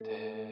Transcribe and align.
varje 0.00 0.45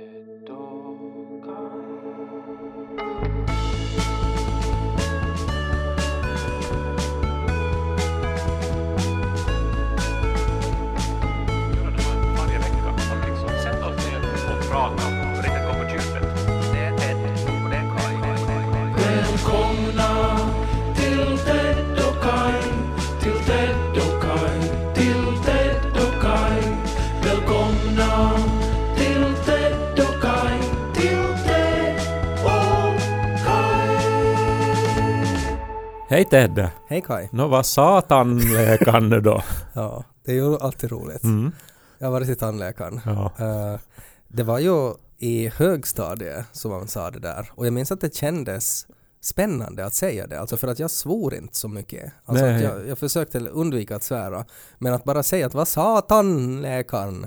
Ted! 36.34 36.68
Hej 36.86 37.02
Kai. 37.02 37.28
Nå 37.32 37.48
vad 37.48 37.66
satan 37.66 38.38
läkaren 38.38 39.08
nu 39.08 39.20
då? 39.20 39.42
Ja, 39.74 40.04
det 40.24 40.32
är 40.32 40.36
ju 40.36 40.58
alltid 40.58 40.90
roligt. 40.90 41.24
Mm. 41.24 41.52
Jag 41.98 42.06
har 42.06 42.12
varit 42.12 42.26
till 42.26 42.38
tandläkaren. 42.38 43.00
Ja. 43.04 43.32
Eh, 43.38 43.80
det 44.28 44.42
var 44.42 44.58
ju 44.58 44.94
i 45.18 45.48
högstadiet 45.48 46.46
som 46.52 46.70
man 46.70 46.88
sa 46.88 47.10
det 47.10 47.18
där 47.18 47.50
och 47.54 47.66
jag 47.66 47.72
minns 47.72 47.92
att 47.92 48.00
det 48.00 48.14
kändes 48.14 48.86
spännande 49.20 49.86
att 49.86 49.94
säga 49.94 50.26
det, 50.26 50.40
alltså 50.40 50.56
för 50.56 50.68
att 50.68 50.78
jag 50.78 50.90
svor 50.90 51.34
inte 51.34 51.56
så 51.56 51.68
mycket. 51.68 52.12
Alltså 52.24 52.46
jag, 52.46 52.88
jag 52.88 52.98
försökte 52.98 53.38
undvika 53.38 53.96
att 53.96 54.02
svära, 54.02 54.44
men 54.78 54.94
att 54.94 55.04
bara 55.04 55.22
säga 55.22 55.46
att 55.46 55.54
vad 55.54 55.68
sa 55.68 56.00
tandläkaren? 56.00 57.26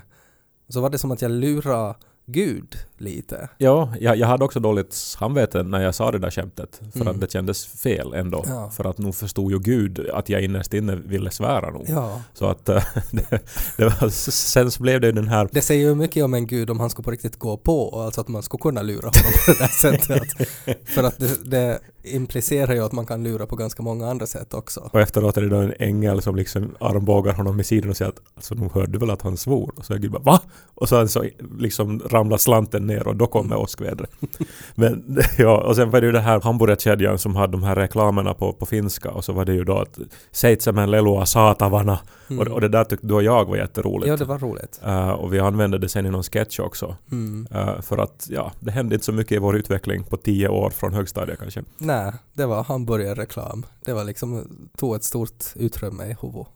Så 0.70 0.82
var 0.82 0.90
det 0.90 0.98
som 0.98 1.12
att 1.12 1.22
jag 1.22 1.32
lurade 1.32 1.96
Gud 2.32 2.76
lite. 2.98 3.50
Ja, 3.58 3.94
jag, 4.00 4.18
jag 4.18 4.28
hade 4.28 4.46
också 4.46 4.60
dåligt 4.60 4.94
samvete 4.94 5.64
när 5.64 5.82
jag 5.82 5.96
sa 5.96 6.12
det 6.12 6.20
där 6.20 6.32
skämtet. 6.32 6.82
För 6.94 7.02
Mm. 7.02 7.08
att 7.16 7.22
det 7.22 7.32
kändes 7.32 7.66
fel 7.66 8.14
ändå. 8.14 8.44
Ja. 8.48 8.70
För 8.70 8.90
att 8.90 8.98
nog 8.98 9.16
förstod 9.16 9.52
ju 9.52 9.60
Gud 9.60 10.10
att 10.14 10.30
jag 10.30 10.42
innerst 10.42 10.74
inne 10.74 10.96
ville 10.96 11.32
svära 11.32 11.70
nog. 11.72 11.86
Ja, 11.88 12.22
Så 12.34 12.46
att 12.46 12.70
eh, 12.70 12.84
det, 13.12 13.30
det 13.78 13.84
var, 13.86 14.10
sen 14.32 14.72
så 14.72 14.84
blev 14.84 15.02
det 15.02 15.12
den 15.12 15.28
här 15.28 15.50
det 15.52 15.62
säger 15.62 15.88
ju 15.90 15.96
mycket 15.96 16.24
om 16.24 16.34
en 16.34 16.48
Gud 16.48 16.70
om 16.70 16.80
han 16.80 16.90
skulle 16.90 17.04
på 17.04 17.12
riktigt 17.12 17.40
gå 17.40 17.58
på, 17.58 18.02
alltså 18.02 18.22
att 18.22 18.28
man 18.28 18.44
skulle 18.44 18.62
kunna 18.62 18.82
lura 18.82 19.08
honom 19.08 19.32
på 19.46 19.52
det 19.52 19.60
där 19.60 19.68
sättet. 19.98 20.22
Att, 20.22 20.90
för 20.90 21.04
att 21.04 21.20
det, 21.20 21.50
det 21.50 21.80
implicerar 22.04 22.74
ju 22.74 22.84
att 22.86 22.92
man 22.92 23.06
kan 23.06 23.24
lura 23.24 23.46
på 23.46 23.56
ganska 23.56 23.84
många 23.84 24.10
andra 24.10 24.26
sätt 24.28 24.54
också. 24.54 24.90
och 24.94 25.02
efteråt 25.02 25.38
är 25.38 25.42
det 25.42 25.50
då 25.50 25.56
en 25.58 25.74
ängel 25.80 26.22
som 26.22 26.36
liksom 26.36 26.76
armbågar 26.80 27.34
honom 27.34 27.60
i 27.60 27.64
sidan 27.64 27.90
och 27.90 27.98
säger 27.98 28.10
att 28.12 28.22
alltså 28.36 28.56
nog 28.56 28.72
hörde 28.72 28.92
du 28.92 28.98
väl 29.00 29.10
att 29.10 29.22
han 29.22 29.38
svor? 29.38 29.74
Och 29.78 29.86
så 29.86 29.94
är 29.94 29.98
Gud 29.98 30.12
bara 30.12 30.24
va? 30.24 30.42
Och 30.76 30.90
sen 30.90 31.10
så 31.10 31.26
liksom 31.60 32.02
ramlar 32.18 32.38
slanten 32.38 32.88
ner 32.88 33.08
och 33.08 33.16
då 33.16 33.28
kommer 33.28 33.58
åskvädret. 33.58 34.12
Men 34.76 35.18
ja, 35.38 35.58
och 35.58 35.76
sen 35.76 35.90
var 35.90 36.02
det 36.02 36.08
ju 36.08 36.14
det 36.14 36.20
här 36.20 36.42
hamburgerkedjan 36.42 37.20
som 37.20 37.36
hade 37.36 37.52
de 37.52 37.64
här 37.64 37.76
reklamerna 37.76 38.34
på, 38.34 38.54
på 38.54 38.66
finska 38.66 39.12
och 39.12 39.26
så 39.26 39.34
var 39.34 39.46
det 39.46 39.54
ju 39.54 39.64
då 39.64 39.78
att 39.78 40.00
Seitsemän 40.32 40.92
lelua 40.92 41.26
saatavana 41.26 42.00
Mm. 42.30 42.40
och, 42.40 42.54
och 42.54 42.62
det 42.62 42.68
där 42.68 42.84
tyckte 42.84 43.08
du 43.08 43.14
och 43.14 43.24
jag 43.24 43.46
var 43.46 43.58
jätteroligt. 43.58 44.08
Ja, 44.08 44.18
det 44.18 44.26
var 44.26 44.40
roligt. 44.40 44.82
Eh, 44.86 45.10
och 45.10 45.34
vi 45.34 45.40
använde 45.40 45.78
det 45.78 45.90
sen 45.90 46.06
i 46.06 46.10
någon 46.10 46.24
sketch 46.24 46.60
också. 46.60 46.96
Mm. 47.12 47.48
Eh, 47.52 47.82
för 47.82 47.98
att 47.98 48.28
ja, 48.30 48.52
det 48.60 48.72
hände 48.72 48.96
inte 48.96 49.06
så 49.06 49.12
mycket 49.12 49.32
i 49.32 49.38
vår 49.38 49.58
utveckling 49.58 50.04
på 50.04 50.18
tio 50.18 50.48
år 50.48 50.70
från 50.70 50.94
högstadiet 50.94 51.40
kanske. 51.40 51.64
Nej, 51.78 52.14
det 52.34 52.46
var 52.46 52.64
hamburgerreklam. 52.64 53.66
Det 53.86 53.94
var 53.94 54.04
liksom, 54.04 54.48
tog 54.78 54.96
ett 54.96 55.04
stort 55.04 55.46
utrymme 55.56 56.04
i 56.06 56.16
huvudet. 56.22 56.48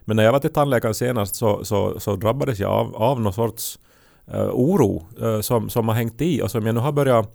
Men 0.00 0.16
när 0.16 0.24
jag 0.24 0.32
var 0.32 0.38
till 0.38 0.52
tandläkaren 0.52 0.94
senast 0.94 1.34
så, 1.34 1.64
så, 1.64 2.00
så 2.00 2.16
drabbades 2.16 2.58
jag 2.58 2.70
av, 2.70 2.96
av 2.96 3.20
någon 3.20 3.32
sorts 3.32 3.78
oro 4.36 5.06
eh, 5.20 5.40
som, 5.40 5.70
som 5.70 5.88
har 5.88 5.94
hängt 5.94 6.20
i 6.22 6.42
och 6.42 6.50
som 6.50 6.66
jag 6.66 6.74
nu 6.74 6.80
har 6.80 6.92
börjat 6.92 7.34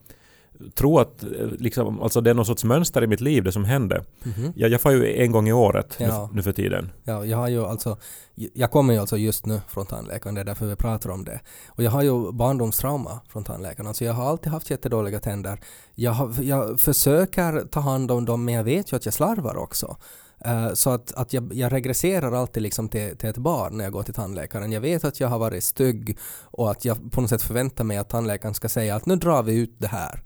tro 0.73 0.99
att 0.99 1.23
eh, 1.23 1.29
liksom, 1.59 2.01
alltså 2.01 2.21
det 2.21 2.29
är 2.29 2.33
någon 2.33 2.45
sorts 2.45 2.63
mönster 2.63 3.03
i 3.03 3.07
mitt 3.07 3.21
liv 3.21 3.43
det 3.43 3.51
som 3.51 3.65
hände. 3.65 4.03
Mhm. 4.23 4.53
Jag, 4.55 4.71
jag 4.71 4.81
får 4.81 4.91
ju 4.91 5.21
en 5.23 5.31
gång 5.31 5.47
i 5.47 5.53
året 5.53 5.95
nu, 5.99 6.05
Ja. 6.05 6.29
nu 6.33 6.43
för 6.43 6.51
tiden. 6.51 6.91
Ja, 7.03 7.25
jag 7.25 7.37
har 7.37 7.47
ju 7.47 7.65
alltså, 7.65 7.97
jag 8.35 8.71
kommer 8.71 8.93
ju 8.93 8.99
alltså 8.99 9.17
just 9.17 9.45
nu 9.45 9.61
från 9.67 9.85
tandläkaren, 9.85 10.35
det 10.35 10.41
är 10.41 10.45
därför 10.45 10.65
vi 10.65 10.75
pratar 10.75 11.09
om 11.09 11.23
det. 11.25 11.39
Och 11.67 11.83
jag 11.83 11.91
har 11.91 12.01
ju 12.03 12.31
barndomstrauma 12.31 13.19
från 13.29 13.43
tandläkaren, 13.43 13.87
alltså 13.87 14.05
jag 14.05 14.13
har 14.13 14.25
alltid 14.29 14.51
haft 14.51 14.69
jättedåliga 14.69 15.19
tänder. 15.19 15.59
Jag, 15.95 16.11
har, 16.11 16.33
jag 16.41 16.79
försöker 16.79 17.67
ta 17.71 17.79
hand 17.79 18.11
om 18.11 18.25
dem, 18.25 18.45
men 18.45 18.53
jag 18.53 18.63
vet 18.63 18.91
ju 18.91 18.95
att 18.97 19.05
jag 19.05 19.13
slarvar 19.13 19.55
också. 19.57 19.97
Eh, 20.45 20.73
så 20.73 20.89
att, 20.89 21.13
att 21.13 21.33
jag, 21.33 21.53
jag 21.53 21.73
regresserar 21.73 22.31
alltid 22.31 22.63
liksom 22.63 22.89
till, 22.89 23.17
till 23.17 23.29
ett 23.29 23.37
barn 23.37 23.77
när 23.77 23.83
jag 23.83 23.93
går 23.93 24.03
till 24.03 24.13
tandläkaren. 24.13 24.71
Jag 24.71 24.81
vet 24.81 25.03
att 25.03 25.19
jag 25.19 25.27
har 25.27 25.39
varit 25.39 25.63
stygg 25.63 26.17
och 26.41 26.71
att 26.71 26.85
jag 26.85 27.11
på 27.11 27.21
något 27.21 27.29
sätt 27.29 27.41
förväntar 27.41 27.83
mig 27.83 27.97
att 27.97 28.09
tandläkaren 28.09 28.53
ska 28.53 28.69
säga 28.69 28.95
att 28.95 29.05
nu 29.05 29.15
drar 29.15 29.43
vi 29.43 29.55
ut 29.55 29.75
det 29.77 29.87
här. 29.87 30.23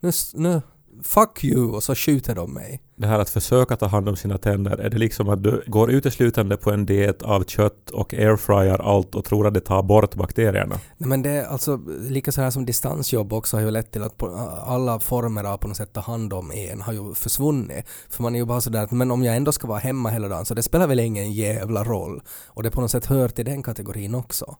Nu, 0.00 0.10
nu 0.34 0.62
fuck 1.04 1.44
you 1.44 1.70
och 1.70 1.82
så 1.82 1.94
skjuter 1.94 2.34
de 2.34 2.54
mig. 2.54 2.80
Det 2.96 3.06
här 3.06 3.18
att 3.18 3.30
försöka 3.30 3.76
ta 3.76 3.86
hand 3.86 4.08
om 4.08 4.16
sina 4.16 4.38
tänder, 4.38 4.78
är 4.78 4.90
det 4.90 4.98
liksom 4.98 5.28
att 5.28 5.42
du 5.42 5.62
går 5.66 5.90
uteslutande 5.90 6.56
på 6.56 6.70
en 6.70 6.86
diet 6.86 7.22
av 7.22 7.44
kött 7.44 7.90
och 7.90 8.14
airfryar 8.14 8.78
allt 8.78 9.14
och 9.14 9.24
tror 9.24 9.46
att 9.46 9.54
det 9.54 9.60
tar 9.60 9.82
bort 9.82 10.14
bakterierna? 10.14 10.80
Nej, 10.96 11.08
men 11.08 11.22
det 11.22 11.30
är 11.30 11.44
alltså 11.44 11.80
lika 12.00 12.32
så 12.32 12.42
här 12.42 12.50
som 12.50 12.66
distansjobb 12.66 13.32
också 13.32 13.56
har 13.56 13.62
ju 13.62 13.70
lett 13.70 13.92
till 13.92 14.02
att 14.02 14.22
alla 14.66 15.00
former 15.00 15.44
av 15.44 15.56
på 15.56 15.68
något 15.68 15.76
sätt 15.76 15.92
ta 15.92 16.00
hand 16.00 16.32
om 16.32 16.52
en 16.52 16.80
har 16.80 16.92
ju 16.92 17.14
försvunnit. 17.14 17.86
För 18.10 18.22
man 18.22 18.34
är 18.34 18.38
ju 18.38 18.44
bara 18.44 18.60
sådär 18.60 18.82
att 18.82 18.90
men 18.90 19.10
om 19.10 19.24
jag 19.24 19.36
ändå 19.36 19.52
ska 19.52 19.66
vara 19.66 19.78
hemma 19.78 20.08
hela 20.08 20.28
dagen 20.28 20.44
så 20.44 20.54
det 20.54 20.62
spelar 20.62 20.86
väl 20.86 21.00
ingen 21.00 21.32
jävla 21.32 21.84
roll. 21.84 22.22
Och 22.46 22.62
det 22.62 22.70
på 22.70 22.80
något 22.80 22.90
sätt 22.90 23.06
hör 23.06 23.28
till 23.28 23.44
den 23.44 23.62
kategorin 23.62 24.14
också. 24.14 24.56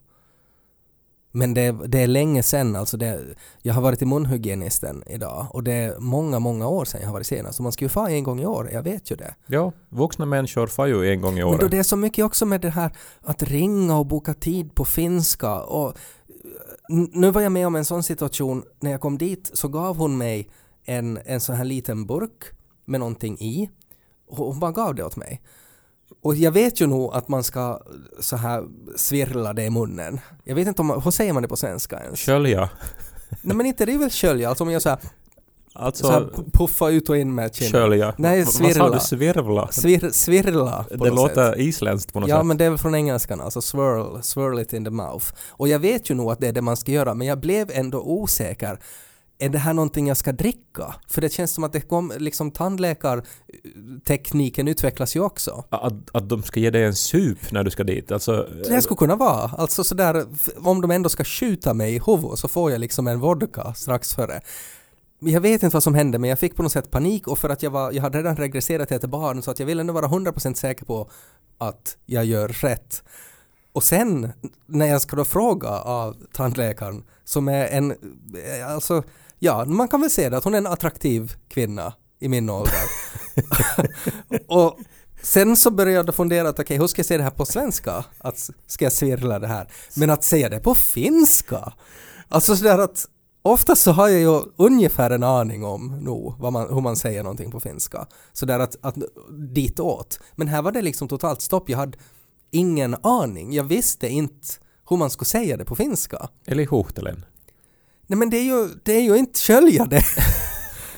Men 1.33 1.55
det, 1.55 1.73
det 1.87 1.99
är 1.99 2.07
länge 2.07 2.43
sedan, 2.43 2.77
alltså 2.77 2.97
det, 2.97 3.21
jag 3.63 3.75
har 3.75 3.83
varit 3.83 3.99
till 3.99 4.09
munhygienisten 4.09 5.03
idag 5.07 5.47
och 5.51 5.63
det 5.63 5.73
är 5.73 5.99
många, 5.99 6.39
många 6.39 6.69
år 6.69 6.85
sedan 6.85 7.01
jag 7.01 7.09
har 7.09 7.13
varit 7.13 7.27
senast. 7.27 7.59
Och 7.59 7.63
man 7.63 7.73
ska 7.73 7.85
ju 7.85 7.89
få 7.89 8.07
en 8.07 8.25
gång 8.25 8.41
i 8.41 8.47
år, 8.47 8.71
jag 8.73 8.83
vet 8.83 9.11
ju 9.11 9.17
det. 9.17 9.35
Ja, 9.47 9.73
vuxna 9.89 10.27
människor 10.27 10.67
får 10.67 10.87
ju 10.87 11.13
en 11.13 11.21
gång 11.21 11.39
i 11.39 11.45
Men 11.45 11.59
då 11.59 11.69
det 11.69 11.79
är 11.79 11.83
så 11.83 11.97
mycket 11.97 12.25
också 12.25 12.47
med 12.47 12.61
det 12.61 12.71
här 12.71 12.93
att 13.21 13.43
ringa 13.43 13.99
och 13.99 14.07
boka 14.07 14.35
tid 14.35 14.75
på 14.75 14.85
finska 14.85 15.61
och 15.63 15.99
nu 16.89 17.31
var 17.31 17.41
jag 17.41 17.53
med 17.53 17.67
om 17.67 17.77
en 17.77 17.85
sån 17.85 18.03
situation 18.03 18.65
när 18.81 18.91
jag 18.91 19.01
kom 19.01 19.19
dit 19.19 19.51
så 19.53 19.69
gav 19.69 19.97
hon 19.97 20.19
mig 20.19 20.49
en, 20.85 21.19
en 21.25 21.41
sån 21.41 21.57
här 21.57 21.65
liten 21.65 22.07
burk 22.07 22.45
med 22.85 23.01
någonting 23.01 23.39
i 23.39 23.71
och 24.29 24.37
hon 24.37 24.61
bara 24.61 24.73
gav 24.73 24.95
det 24.95 25.05
åt 25.05 25.17
mig. 25.17 25.43
Och 26.23 26.35
jag 26.37 26.53
vet 26.53 26.81
ju 26.81 26.87
nog 26.87 27.15
att 27.15 27.29
man 27.29 27.45
ska 27.45 27.81
så 28.21 28.37
här 28.37 28.65
svirla 28.97 29.53
det 29.53 29.65
i 29.65 29.71
munnen. 29.71 30.21
Jag 30.45 30.55
vet 30.55 30.69
inte 30.69 30.83
om 30.83 30.87
man, 30.87 31.03
hur 31.03 31.11
säger 31.11 31.33
man 31.33 31.43
det 31.43 31.49
på 31.49 31.57
svenska 31.57 32.01
ens? 32.01 32.21
Skölja. 32.21 32.71
Nej 33.43 33.57
men 33.57 33.67
inte 33.67 33.87
det 33.87 33.93
är 33.95 33.99
väl 33.99 34.11
skölja, 34.11 34.49
alltså 34.49 34.65
om 34.65 34.71
jag 34.71 34.83
så 34.83 34.89
här, 34.89 34.99
Alltså, 35.73 36.05
så 36.07 36.13
här 36.13 36.21
pu- 36.21 36.51
puffa 36.53 36.89
ut 36.91 37.09
och 37.09 37.17
in 37.17 37.35
med 37.35 37.55
kinden. 37.55 37.73
skölja. 37.83 38.15
Nej, 38.19 38.45
Vad 38.45 38.53
sa 38.55 38.65
svirla. 38.65 38.91
du? 38.91 39.01
Svirvla? 39.01 39.69
Svir, 39.73 40.11
svirla 40.13 40.85
på 40.99 41.05
Det 41.05 41.11
något 41.11 41.29
sätt. 41.31 41.37
låter 41.37 41.61
isländskt 41.61 42.13
på 42.13 42.21
något 42.21 42.29
Ja 42.29 42.37
sätt. 42.39 42.47
men 42.47 42.57
det 42.57 42.65
är 42.65 42.71
väl 42.71 42.79
från 42.79 42.95
engelskan, 42.95 43.41
alltså 43.41 43.61
swirl, 43.61 44.21
swirl 44.23 44.59
it 44.59 44.73
in 44.73 44.85
the 44.85 44.91
mouth. 44.91 45.27
Och 45.49 45.69
jag 45.69 45.79
vet 45.79 46.11
ju 46.11 46.15
nog 46.15 46.31
att 46.33 46.41
det 46.41 46.49
är 46.49 46.53
det 46.53 46.63
man 46.63 46.77
ska 46.77 46.93
göra, 46.93 47.15
men 47.15 47.27
jag 47.27 47.41
blev 47.41 47.71
ändå 47.75 48.03
osäker. 48.03 48.79
Är 49.41 49.49
det 49.49 49.59
här 49.59 49.75
någonting 49.75 50.09
jag 50.09 50.17
ska 50.17 50.33
dricka? 50.33 50.95
För 51.09 51.21
det 51.21 51.33
känns 51.33 51.53
som 51.53 51.65
att 51.65 51.73
det 51.73 51.81
kom, 51.81 52.13
liksom 52.19 52.51
tandläkartekniken 52.51 54.69
utvecklas 54.69 55.17
ju 55.17 55.21
också. 55.21 55.65
Att, 55.69 55.93
att 56.13 56.29
de 56.29 56.43
ska 56.43 56.61
ge 56.61 56.71
dig 56.71 56.85
en 56.85 56.95
sup 56.95 57.53
när 57.53 57.65
du 57.65 57.71
ska 57.71 57.85
dit. 57.85 58.13
Alltså, 58.13 58.49
Det 58.69 58.83
skulle 58.83 58.99
kunna 58.99 59.17
vara, 59.17 59.51
alltså 59.59 59.85
sådär, 59.85 60.27
om 60.57 60.81
de 60.81 60.91
ändå 60.91 61.09
ska 61.09 61.25
skjuta 61.25 61.75
mig 61.75 61.95
i 61.95 62.01
huvudet 62.07 62.39
så 62.39 62.49
får 62.49 62.71
jag 62.71 62.81
liksom 62.81 63.07
en 63.07 63.21
vodka 63.21 63.75
strax 63.75 64.15
före. 64.15 64.41
Jag 65.19 65.41
vet 65.41 65.63
inte 65.63 65.77
vad 65.77 65.83
som 65.83 65.95
hände 65.95 66.19
men 66.19 66.31
jag 66.31 66.39
fick 66.39 66.57
på 66.57 66.63
något 66.63 66.73
sätt 66.73 66.91
panik 66.91 67.29
och 67.29 67.39
för 67.39 67.49
att 67.49 67.63
jag, 67.63 67.71
var, 67.71 67.93
jag 67.93 68.03
hade 68.03 68.19
redan 68.19 68.37
regresserat 68.37 68.89
till 68.89 69.09
barn 69.09 69.43
så 69.43 69.51
att 69.51 69.59
jag 69.59 69.67
ville 69.67 69.83
nu 69.83 69.93
vara 69.93 70.07
100% 70.07 70.55
säker 70.55 70.85
på 70.85 71.11
att 71.59 71.97
jag 72.07 72.25
gör 72.25 72.49
rätt. 72.49 73.03
Och 73.73 73.85
sen 73.85 74.33
när 74.67 74.87
jag 74.87 75.03
ska 75.03 75.17
då 75.17 75.25
fråga 75.25 75.69
av 75.69 76.17
tandläkaren 76.33 77.05
som 77.25 77.49
är 77.49 77.67
en, 77.67 77.91
eh, 77.91 78.75
alltså 78.75 79.03
ja, 79.41 79.65
man 79.65 79.89
kan 79.89 80.01
väl 80.01 80.11
säga 80.11 80.31
det 80.31 80.37
att 80.37 80.45
hon 80.45 80.55
är 80.55 80.59
en 80.59 80.67
attraktiv 80.67 81.33
kvinna 81.49 81.95
i 82.19 82.29
min 82.29 82.51
ålder. 82.51 82.83
och 84.49 84.79
sen 85.23 85.57
så 85.57 85.71
började 85.71 86.07
jag 86.09 86.15
fundera 86.15 86.49
att 86.49 86.59
okej, 86.59 86.79
hur 86.79 86.87
ska 86.87 86.99
jag 86.99 87.07
säga 87.07 87.19
det 87.19 87.25
här 87.25 87.31
på 87.31 87.47
svenska? 87.47 88.05
Att 88.19 88.51
ska 88.67 88.85
jag 88.85 88.93
svirla 88.93 89.39
det 89.39 89.47
här? 89.47 89.69
Men 89.97 90.11
att 90.11 90.25
säga 90.25 90.49
det 90.49 90.61
på 90.61 90.75
finska? 90.75 91.73
Alltså 92.29 92.57
sådär 92.57 92.79
att 92.79 93.07
Oftast 93.43 93.83
så 93.83 93.93
har 93.93 94.09
jag 94.09 94.21
ju 94.21 94.43
ungefär 94.57 95.11
en 95.11 95.23
aning 95.23 95.65
om 95.65 95.99
nog 96.01 96.35
vad 96.39 96.53
man, 96.53 96.75
hur 96.75 96.81
man 96.81 96.97
säger 96.97 97.23
någonting 97.23 97.51
på 97.51 97.61
finska. 97.61 98.07
Sådär 98.33 98.59
att, 98.59 98.77
att 98.81 98.95
ditåt. 99.55 100.21
Men 100.37 100.49
här 100.49 100.63
var 100.63 100.73
det 100.73 100.83
liksom 100.83 101.09
totalt 101.09 101.41
stopp. 101.41 101.69
Jag 101.69 101.79
hade 101.79 101.99
ingen 102.51 102.97
aning. 103.03 103.53
Jag 103.53 103.65
visste 103.65 104.09
inte 104.09 104.49
hur 104.89 104.97
man 104.97 105.11
skulle 105.11 105.27
säga 105.27 105.57
det 105.57 105.65
på 105.65 105.77
finska. 105.77 106.29
Eller 106.47 106.63
i 106.63 106.67
Huhtelen. 106.67 107.25
Nej 108.11 108.19
men 108.19 108.31
det 108.31 108.37
är 108.37 108.45
ju, 108.45 108.69
det 108.83 108.93
är 108.93 109.01
ju 109.01 109.17
inte 109.17 109.41
skölja 109.41 109.85
det. 109.85 110.05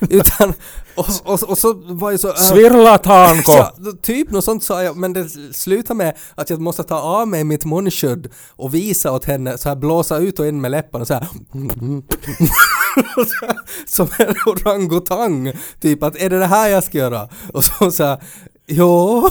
Utan, 0.10 0.54
och, 0.94 1.06
och, 1.24 1.42
och 1.42 1.58
så 1.58 1.72
var 1.74 2.10
jag 2.10 2.20
så... 2.20 2.28
äh, 2.28 2.34
Svirlatanko! 2.34 3.52
Ja, 3.56 3.74
typ 4.02 4.30
något 4.30 4.44
sånt 4.44 4.64
sa 4.64 4.82
jag, 4.82 4.96
men 4.96 5.12
det 5.12 5.28
slutade 5.54 5.98
med 5.98 6.16
att 6.34 6.50
jag 6.50 6.60
måste 6.60 6.82
ta 6.82 7.00
av 7.00 7.28
mig 7.28 7.44
mitt 7.44 7.64
munskydd 7.64 8.28
och 8.50 8.74
visa 8.74 9.12
åt 9.12 9.24
henne, 9.24 9.58
så 9.58 9.68
här 9.68 9.76
blåsa 9.76 10.18
ut 10.18 10.38
och 10.38 10.46
in 10.46 10.60
med 10.60 10.70
läpparna 10.70 11.04
så 11.04 11.14
här, 11.14 11.28
Som 13.86 14.08
en 14.18 14.34
orangutang, 14.46 15.52
typ 15.80 16.02
att 16.02 16.16
är 16.16 16.30
det 16.30 16.38
det 16.38 16.46
här 16.46 16.68
jag 16.68 16.84
ska 16.84 16.98
göra? 16.98 17.28
Och 17.52 17.64
så 17.64 17.90
så 17.90 18.04
här, 18.04 18.22
jo. 18.66 19.30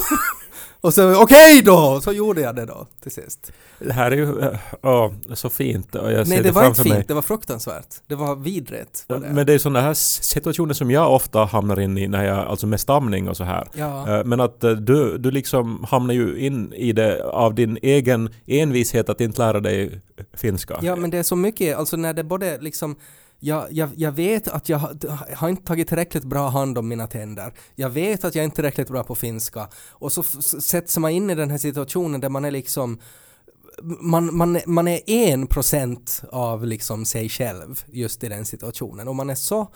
Och 0.82 0.94
så 0.94 1.22
okej 1.24 1.62
då! 1.66 2.02
Så 2.04 2.12
gjorde 2.12 2.42
jag 2.42 2.56
det 2.56 2.66
då 2.66 2.88
till 3.02 3.12
sist. 3.12 3.52
Det 3.80 3.94
här 3.94 4.12
är 4.12 4.16
ju 4.16 4.40
äh, 4.40 4.60
ja, 4.82 5.14
så 5.34 5.50
fint 5.50 5.96
och 5.96 6.12
jag 6.12 6.28
ser 6.28 6.34
Nej 6.34 6.44
det, 6.44 6.50
det 6.50 6.52
var 6.52 6.68
inte 6.68 6.84
fint, 6.84 6.96
mig. 6.96 7.06
det 7.08 7.14
var 7.14 7.22
fruktansvärt. 7.22 7.88
Det 8.08 8.16
var 8.16 8.36
vidrigt. 8.36 9.06
Var 9.08 9.20
det. 9.20 9.28
Men 9.28 9.46
det 9.46 9.54
är 9.54 9.58
sådana 9.58 9.82
här 9.82 9.94
situationer 9.94 10.74
som 10.74 10.92
jag 10.92 11.14
ofta 11.14 11.46
hamnar 11.46 11.80
in 11.80 11.98
i 11.98 12.08
när 12.08 12.26
jag, 12.26 12.38
alltså 12.38 12.68
med 12.68 12.80
stamning 12.80 13.30
och 13.30 13.38
så 13.38 13.44
här. 13.44 13.68
Ja. 13.74 14.18
Eh, 14.20 14.26
Men 14.26 14.40
att 14.40 14.64
eh, 14.64 14.72
du, 14.72 15.18
du 15.18 15.32
liksom 15.32 15.86
hamnar 15.90 16.14
ju 16.14 16.40
in 16.40 16.74
i 16.74 16.92
det 16.94 17.24
av 17.24 17.56
din 17.56 17.78
egen 17.82 18.30
envishet 18.46 19.10
att 19.10 19.22
inte 19.22 19.42
lära 19.42 19.60
dig 19.60 20.02
finska. 20.34 20.80
Ja 20.82 20.96
men 20.96 21.10
det 21.10 21.18
är 21.18 21.24
så 21.24 21.36
mycket, 21.36 21.78
alltså 21.78 21.98
när 21.98 22.14
det 22.14 22.24
både 22.24 22.58
liksom 22.62 22.96
jag, 23.44 23.68
jag, 23.72 23.90
jag 23.96 24.12
vet 24.12 24.48
att 24.48 24.70
jag 24.70 24.78
har, 24.78 25.36
har 25.36 25.50
inte 25.50 25.64
tagit 25.64 25.88
tillräckligt 25.88 26.24
bra 26.24 26.50
hand 26.50 26.78
om 26.78 26.88
mina 26.88 27.08
tänder. 27.08 27.54
Jag 27.76 27.90
vet 27.90 28.24
att 28.24 28.36
jag 28.36 28.46
inte 28.46 28.54
är 28.54 28.56
tillräckligt 28.56 28.88
bra 28.90 29.04
på 29.04 29.16
finska. 29.16 29.68
Och 29.90 30.12
så 30.12 30.22
f- 30.22 30.62
sätts 30.64 30.98
man 30.98 31.12
in 31.12 31.30
i 31.30 31.36
den 31.36 31.50
här 31.50 31.58
situationen 31.58 32.22
där 32.22 32.30
man 32.30 32.46
är 32.46 32.52
liksom 32.52 33.00
man, 33.84 34.36
man, 34.36 34.60
man 34.66 34.88
är 34.88 35.10
en 35.10 35.48
procent 35.48 36.24
av 36.32 36.66
liksom 36.66 37.06
sig 37.06 37.30
själv 37.30 37.84
just 37.92 38.24
i 38.24 38.30
den 38.30 38.46
situationen 38.46 39.08
och 39.08 39.16
man 39.16 39.30
är 39.30 39.36
så 39.36 39.68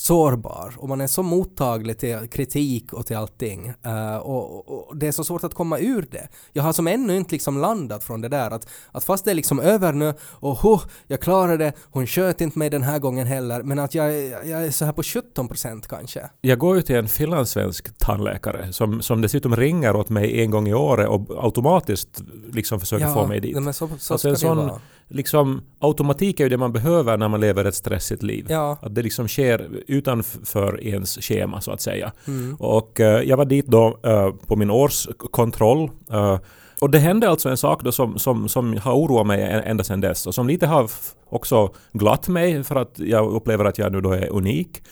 sårbar 0.00 0.74
och 0.76 0.88
man 0.88 1.00
är 1.00 1.06
så 1.06 1.22
mottaglig 1.22 1.98
till 1.98 2.28
kritik 2.30 2.92
och 2.92 3.06
till 3.06 3.16
allting 3.16 3.72
Eh, 3.82 4.16
och, 4.16 4.68
och, 4.68 4.96
det 4.96 5.06
är 5.06 5.12
så 5.12 5.24
svårt 5.24 5.44
att 5.44 5.54
komma 5.54 5.78
ur 5.78 6.08
det. 6.10 6.28
Jag 6.52 6.62
har 6.62 6.72
som 6.72 6.86
ännu 6.86 7.16
inte 7.16 7.32
liksom 7.32 7.58
landat 7.58 8.04
från 8.04 8.20
det 8.20 8.28
där 8.28 8.50
att, 8.50 8.68
att 8.92 9.04
fast 9.04 9.24
det 9.24 9.30
är 9.30 9.34
liksom 9.34 9.60
över 9.60 9.92
nu 9.92 10.14
och 10.22 10.58
huh, 10.58 10.80
jag 11.06 11.20
klarade 11.20 11.56
det, 11.56 11.72
hon 11.82 12.06
sköt 12.06 12.40
inte 12.40 12.58
mig 12.58 12.70
den 12.70 12.82
här 12.82 12.98
gången 12.98 13.26
heller 13.26 13.62
men 13.62 13.78
att 13.78 13.94
jag, 13.94 14.24
jag 14.26 14.66
är 14.66 14.70
så 14.70 14.84
här 14.84 14.92
på 14.92 15.02
17% 15.02 15.88
kanske. 15.88 16.30
Jag 16.40 16.58
går 16.58 16.76
ju 16.76 16.82
till 16.82 16.96
en 16.96 17.08
finlandssvensk 17.08 17.98
tandläkare 17.98 18.72
som, 18.72 19.02
som 19.02 19.20
dessutom 19.20 19.56
ringer 19.56 19.96
åt 19.96 20.08
mig 20.08 20.40
en 20.40 20.50
gång 20.50 20.68
i 20.68 20.74
året 20.74 21.08
och 21.08 21.44
automatiskt 21.44 22.22
liksom 22.52 22.80
försöker 22.80 23.14
få 23.14 23.26
mig 23.26 23.40
dit. 23.40 23.62
men 23.62 23.74
så, 23.74 23.88
så 23.98 24.14
Alltså 24.14 24.28
en 24.28 24.36
sån-. 24.36 24.80
Liksom, 25.12 25.60
automatik 25.78 26.40
är 26.40 26.44
ju 26.44 26.50
det 26.50 26.56
man 26.56 26.72
behöver 26.72 27.16
när 27.16 27.28
man 27.28 27.40
lever 27.40 27.64
ett 27.64 27.74
stressigt 27.74 28.22
liv. 28.22 28.46
Ja. 28.48 28.78
Att 28.82 28.94
det 28.94 29.02
liksom 29.02 29.28
sker 29.28 29.68
utanför 29.86 30.84
ens 30.84 31.18
schema 31.20 31.60
så 31.60 31.72
att 31.72 31.80
säga. 31.80 32.12
Mm. 32.26 32.56
Och 32.58 33.00
eh, 33.00 33.22
jag 33.22 33.36
var 33.36 33.44
dit 33.44 33.66
då 33.66 33.98
eh, 34.02 34.30
på 34.46 34.56
min 34.56 34.70
årskontroll. 34.70 35.90
eh, 36.12 36.38
och 36.80 36.90
det 36.90 36.98
hände 36.98 37.28
alltså 37.28 37.48
en 37.48 37.56
sak 37.56 37.82
då 37.82 37.92
som, 37.92 38.18
som, 38.18 38.48
som 38.48 38.76
har 38.76 38.94
oroat 38.94 39.26
mig 39.26 39.62
ända 39.64 39.84
sedan 39.84 40.00
dess 40.00 40.26
och 40.26 40.34
som 40.34 40.46
lite 40.46 40.66
har 40.66 40.90
också 41.28 41.74
glatt 41.92 42.28
mig 42.28 42.64
för 42.64 42.76
att 42.76 42.98
jag 42.98 43.32
upplever 43.32 43.64
att 43.64 43.78
jag 43.78 43.92
nu 43.92 44.00
då 44.00 44.12
är 44.12 44.32
unik. 44.32 44.82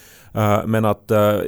Men 0.65 0.85
att 0.85 1.11
uh, 1.11 1.39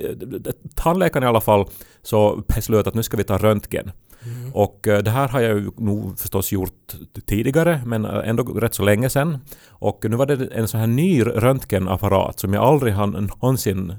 tandläkaren 0.75 1.25
i 1.25 1.26
alla 1.26 1.40
fall 1.40 1.66
så 2.02 2.43
beslöt 2.49 2.87
att 2.87 2.94
nu 2.94 3.02
ska 3.02 3.16
vi 3.16 3.25
ta 3.25 3.38
röntgen. 3.38 3.90
Mm. 4.26 4.52
Och 4.55 4.88
eh, 4.88 5.02
det 5.02 5.11
här 5.11 5.28
har 5.28 5.40
jag 5.40 5.58
ju 5.58 5.70
nog 5.76 6.19
förstås 6.19 6.52
gjort 6.52 6.94
tidigare 7.26 7.82
men 7.87 8.05
eh, 8.05 8.28
ändå 8.28 8.43
rätt 8.43 8.75
så 8.75 8.82
länge 8.82 9.11
sedan. 9.11 9.38
Och 9.69 10.05
nu 10.11 10.17
var 10.17 10.26
det 10.26 10.46
en 10.46 10.69
sån 10.69 10.81
här 10.81 10.87
ny 10.87 11.22
röntgenapparat 11.22 12.40
som 12.40 12.55
jag 12.55 12.64
aldrig 12.64 12.94
har 12.94 13.06
någonsin 13.06 13.94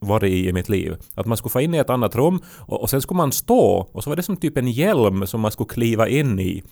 varit 0.00 0.30
i 0.30 0.48
i 0.48 0.52
mitt 0.52 0.68
liv. 0.68 0.96
Att 1.14 1.26
man 1.26 1.36
skulle 1.36 1.50
få 1.50 1.60
in 1.60 1.74
i 1.74 1.78
ett 1.78 1.90
annat 1.90 2.14
rum 2.14 2.40
och, 2.58 2.82
och 2.82 2.90
sen 2.90 3.02
skulle 3.02 3.16
man 3.16 3.32
stå 3.32 3.88
och 3.92 4.04
så 4.04 4.10
var 4.10 4.16
det 4.16 4.22
som 4.22 4.36
typ 4.36 4.58
en 4.58 4.68
hjälm 4.68 5.26
som 5.26 5.40
man 5.40 5.50
skulle 5.50 5.68
kliva 5.68 6.08
in 6.08 6.40
i. 6.40 6.62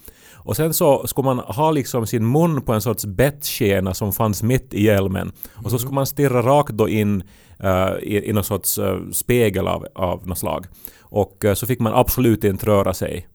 Och 0.45 0.57
sen 0.57 0.75
så 0.75 1.07
skulle 1.07 1.25
man 1.25 1.39
ha 1.39 1.71
liksom 1.71 2.07
sin 2.07 2.33
mun 2.33 2.63
på 2.63 2.73
en 2.73 2.83
sorts 2.83 3.05
bettskena 3.07 3.95
som 3.95 4.13
fanns 4.13 4.43
mitt 4.43 4.75
i 4.75 4.85
hjälmen. 4.85 5.33
Och 5.55 5.71
så 5.71 5.79
skulle 5.79 5.95
man 5.95 6.07
stirra 6.07 6.43
rakt 6.43 6.73
då 6.73 6.89
in 6.89 7.23
eh, 7.59 7.93
i, 8.03 8.29
i 8.29 8.33
någon 8.33 8.45
sorts 8.45 8.79
eh, 8.79 8.99
spegel 9.13 9.69
av, 9.69 9.87
av 9.95 10.27
något 10.27 10.39
slag. 10.39 10.67
Och 11.13 11.45
eh, 11.45 11.55
så 11.55 11.67
fick 11.67 11.81
man 11.81 11.95
absolut 11.95 12.45
inte 12.45 12.67
röra 12.67 12.95
sig 12.95 13.29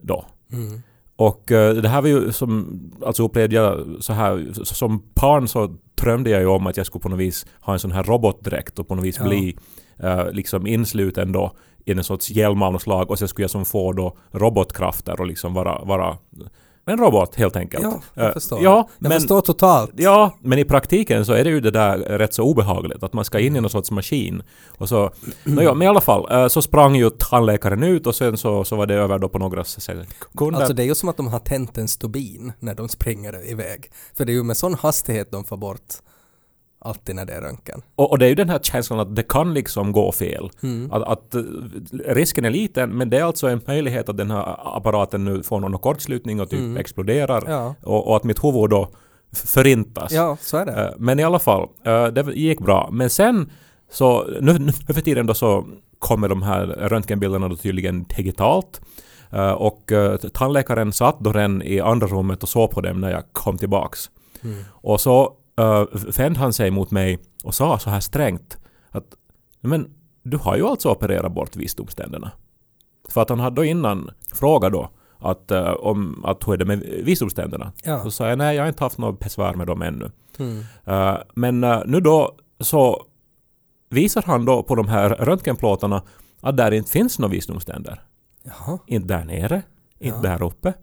då. 0.00 0.24
Mm. 0.52 0.82
Och 1.16 1.52
eh, 1.52 1.74
det 1.74 1.88
här 1.88 2.02
var 2.02 2.08
ju 2.08 2.32
som, 2.32 2.80
alltså 3.06 3.24
upplevde 3.24 3.56
jag 3.56 3.86
så 4.00 4.12
här, 4.12 4.48
som 4.64 5.02
barn 5.14 5.48
så 5.48 5.76
drömde 5.94 6.30
jag 6.30 6.40
ju 6.40 6.46
om 6.46 6.66
att 6.66 6.76
jag 6.76 6.86
skulle 6.86 7.02
på 7.02 7.08
något 7.08 7.18
vis 7.18 7.46
ha 7.60 7.72
en 7.72 7.78
sån 7.78 7.92
här 7.92 8.02
robotdräkt 8.02 8.78
och 8.78 8.88
på 8.88 8.94
något 8.94 9.04
vis 9.04 9.18
Ja. 9.18 9.28
bli 9.28 9.56
eh, 9.98 10.30
liksom 10.32 10.66
insluten 10.66 11.32
då 11.32 11.52
i 11.84 11.92
en 11.92 12.04
sorts 12.04 12.30
hjälm 12.30 12.62
av 12.62 12.72
något 12.72 12.82
slag 12.82 13.10
och 13.10 13.18
sen 13.18 13.28
skulle 13.28 13.44
jag 13.44 13.50
som 13.50 13.64
få 13.64 13.92
då 13.92 14.16
robotkrafter 14.30 15.20
och 15.20 15.26
liksom 15.26 15.54
vara, 15.54 15.84
vara 15.84 16.18
en 16.86 16.98
robot 16.98 17.34
helt 17.34 17.56
enkelt. 17.56 17.82
Ja, 17.82 18.00
jag 18.14 18.26
Eh, 18.26 18.32
förstår. 18.32 18.62
Ja, 18.62 18.88
Jag 18.98 19.08
men, 19.08 19.12
förstår 19.12 19.40
totalt. 19.40 19.90
Ja, 19.96 20.36
men 20.40 20.58
i 20.58 20.64
praktiken 20.64 21.26
så 21.26 21.32
är 21.32 21.44
det 21.44 21.50
ju 21.50 21.60
det 21.60 21.70
där 21.70 21.98
rätt 21.98 22.34
så 22.34 22.42
obehagligt 22.42 23.02
att 23.02 23.12
man 23.12 23.24
ska 23.24 23.38
in 23.38 23.56
i 23.56 23.60
någon 23.60 23.70
sorts 23.70 23.90
maskin. 23.90 24.42
Och 24.78 24.88
så, 24.88 25.10
nåja, 25.44 25.74
men 25.74 25.82
i 25.82 25.88
alla 25.88 26.00
fall 26.00 26.32
eh, 26.32 26.48
så 26.48 26.62
sprang 26.62 26.94
ju 26.96 27.10
tandläkaren 27.10 27.82
ut 27.82 28.06
och 28.06 28.14
sen 28.14 28.36
så, 28.36 28.64
så 28.64 28.76
var 28.76 28.86
det 28.86 28.94
över 28.94 29.18
då 29.18 29.28
på 29.28 29.38
några 29.38 29.64
sekunder. 29.64 30.06
Alltså 30.54 30.74
det 30.74 30.82
är 30.82 30.86
ju 30.86 30.94
som 30.94 31.08
att 31.08 31.16
de 31.16 31.28
har 31.28 31.38
tänt 31.38 31.78
en 31.78 31.88
stubin 31.88 32.52
när 32.58 32.74
de 32.74 32.88
springer 32.88 33.50
iväg. 33.50 33.90
För 34.14 34.24
det 34.24 34.32
är 34.32 34.34
ju 34.34 34.42
med 34.42 34.56
sån 34.56 34.74
hastighet 34.74 35.30
de 35.30 35.44
får 35.44 35.56
bort 35.56 35.94
alltid 36.84 37.14
när 37.14 37.24
det 37.24 37.32
är 37.32 37.40
röntgen. 37.40 37.82
Och, 37.96 38.10
och 38.10 38.18
det 38.18 38.24
är 38.24 38.28
ju 38.28 38.34
den 38.34 38.48
här 38.48 38.58
känslan 38.58 39.00
att 39.00 39.16
det 39.16 39.22
kan 39.22 39.54
liksom 39.54 39.92
gå 39.92 40.12
fel. 40.12 40.50
Mm. 40.62 40.92
Att, 40.92 41.02
att 41.02 41.34
eh, 41.34 41.42
risken 42.08 42.44
är 42.44 42.50
liten 42.50 42.90
men 42.90 43.10
det 43.10 43.18
är 43.18 43.24
alltså 43.24 43.46
en 43.48 43.60
möjlighet 43.66 44.08
att 44.08 44.16
den 44.16 44.30
här 44.30 44.76
apparaten 44.76 45.24
nu 45.24 45.42
får 45.42 45.60
någon 45.60 45.78
kortslutning 45.78 46.40
och 46.40 46.50
typ 46.50 46.58
Mm. 46.60 46.76
exploderar. 46.76 47.44
Ja. 47.46 47.74
Och, 47.82 48.08
och 48.08 48.16
att 48.16 48.24
mitt 48.24 48.44
huvud 48.44 48.70
då 48.70 48.88
förintas. 49.32 50.12
ja, 50.12 50.36
så 50.40 50.56
är 50.56 50.66
det. 50.66 50.72
Eh, 50.72 50.90
Men 50.98 51.20
i 51.20 51.22
alla 51.24 51.38
fall, 51.38 51.68
eh, 51.84 52.06
det 52.06 52.32
gick 52.34 52.60
bra. 52.60 52.88
Men 52.92 53.10
sen 53.10 53.50
så, 53.90 54.24
nu, 54.40 54.58
nu 54.58 54.72
för 54.72 55.00
tiden 55.00 55.26
då 55.26 55.34
så 55.34 55.64
kommer 55.98 56.28
de 56.28 56.42
här 56.42 56.66
röntgenbilderna 56.66 57.48
då 57.48 57.56
tydligen 57.56 58.02
digitalt. 58.16 58.80
Och 59.56 59.92
tandläkaren 60.32 60.92
satt 60.92 61.20
då 61.20 61.32
redan 61.32 61.62
i 61.62 61.80
andra 61.80 62.06
rummet 62.06 62.42
och 62.42 62.48
såg 62.48 62.70
på 62.70 62.80
dem 62.80 63.00
när 63.00 63.10
jag 63.10 63.22
kom 63.32 63.58
tillbaks. 63.58 64.10
Mm. 64.44 64.64
Och 64.70 65.00
så 65.00 65.32
uh, 65.60 65.84
vände 66.18 66.38
han 66.38 66.52
sig 66.52 66.70
mot 66.70 66.90
mig 66.90 67.18
och 67.44 67.54
sa 67.54 67.78
så 67.78 67.90
här 67.90 68.00
strängt 68.00 68.58
att 68.90 69.14
men 69.60 69.94
du 70.22 70.36
har 70.36 70.56
ju 70.56 70.66
alltså 70.66 70.90
opererat 70.90 71.32
bort 71.32 71.56
visdomständerna. 71.56 72.32
För 73.08 73.22
att 73.22 73.28
han 73.28 73.40
hade 73.40 73.56
då 73.56 73.64
innan 73.64 74.10
frågat 74.32 74.72
då 74.72 74.90
att, 75.18 75.50
eh, 75.50 75.70
om, 75.70 76.24
att 76.24 76.48
hur 76.48 76.52
är 76.52 76.56
det 76.56 76.64
med 76.64 76.78
visdomständerna? 76.80 77.72
Ja. 77.84 78.02
Så 78.02 78.10
sa 78.10 78.28
jag 78.28 78.38
nej, 78.38 78.56
jag 78.56 78.62
har 78.62 78.68
inte 78.68 78.84
haft 78.84 78.98
något 78.98 79.18
besvär 79.18 79.54
med 79.54 79.66
dem 79.66 79.82
ännu. 79.82 80.10
Mm. 80.38 80.64
Eh, 80.84 81.16
men 81.34 81.64
eh, 81.64 81.82
nu 81.86 82.00
då 82.00 82.36
så 82.60 83.06
visar 83.88 84.22
han 84.26 84.44
då 84.44 84.62
på 84.62 84.74
de 84.74 84.88
här 84.88 85.08
röntgenplåtarna 85.08 86.02
att 86.40 86.56
där 86.56 86.72
inte 86.72 86.90
finns 86.90 87.18
några 87.18 87.32
visdomständer. 87.32 88.02
Jaha. 88.42 88.78
Inte 88.86 89.08
där 89.08 89.24
nere, 89.24 89.62
inte 89.98 90.16
Ja. 90.22 90.22
där 90.22 90.42
uppe. 90.42 90.74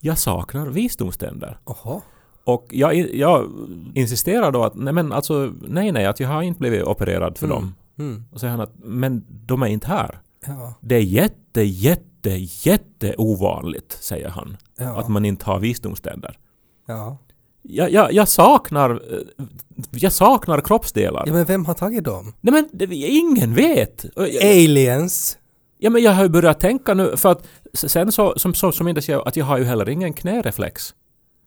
Jag 0.00 0.18
saknar 0.18 0.66
visdomständer. 0.66 1.58
Oho. 1.64 2.00
Och 2.44 2.66
jag, 2.70 2.94
jag 3.14 3.50
insisterar 3.94 4.50
då 4.52 4.64
att 4.64 4.74
nej 4.74 4.92
men 4.92 5.12
alltså 5.12 5.52
nej 5.62 5.92
nej 5.92 6.06
att 6.06 6.20
jag 6.20 6.28
har 6.28 6.42
inte 6.42 6.58
blivit 6.60 6.82
opererad 6.82 7.38
för 7.38 7.46
Mm. 7.46 7.56
dem. 7.58 7.74
Mm. 7.98 8.24
Och 8.32 8.40
säger 8.40 8.50
han 8.50 8.60
att 8.60 8.72
men 8.84 9.24
de 9.28 9.62
är 9.62 9.66
inte 9.66 9.86
här. 9.88 10.18
Ja. 10.46 10.74
Det 10.80 10.94
är 10.94 11.00
jätte 11.00 11.62
jätte 11.62 12.30
jätte 12.70 13.14
ovanligt 13.18 13.98
säger 14.00 14.28
han. 14.28 14.56
Ja. 14.78 14.98
Att 15.00 15.08
man 15.08 15.24
inte 15.24 15.44
har 15.44 15.58
visdomständer. 15.58 16.38
ja. 16.86 17.18
Jag, 17.64 17.90
jag, 17.92 18.12
jag 18.12 18.28
saknar 18.28 18.90
eh, 18.90 19.44
jag 19.90 20.12
saknar 20.12 20.60
kroppsdelar. 20.60 21.24
ja, 21.26 21.32
men 21.32 21.44
vem 21.44 21.64
har 21.64 21.74
tagit 21.74 22.04
dem? 22.04 22.32
Nej 22.40 22.52
men 22.52 22.68
det, 22.72 22.94
ingen 22.94 23.54
vet. 23.54 24.04
Aliens? 24.42 25.38
Ja 25.78 25.90
men 25.90 26.02
jag 26.02 26.12
har 26.12 26.22
ju 26.22 26.28
börjat 26.28 26.60
tänka 26.60 26.94
nu 26.94 27.16
för 27.16 27.32
att 27.32 27.46
sen 27.72 28.12
så 28.12 28.34
som, 28.36 28.54
så, 28.54 28.72
som 28.72 28.88
inte 28.88 29.12
jag 29.12 29.28
att 29.28 29.36
jag 29.36 29.44
har 29.44 29.58
ju 29.58 29.64
heller 29.64 29.88
ingen 29.88 30.12
knäreflex. 30.12 30.94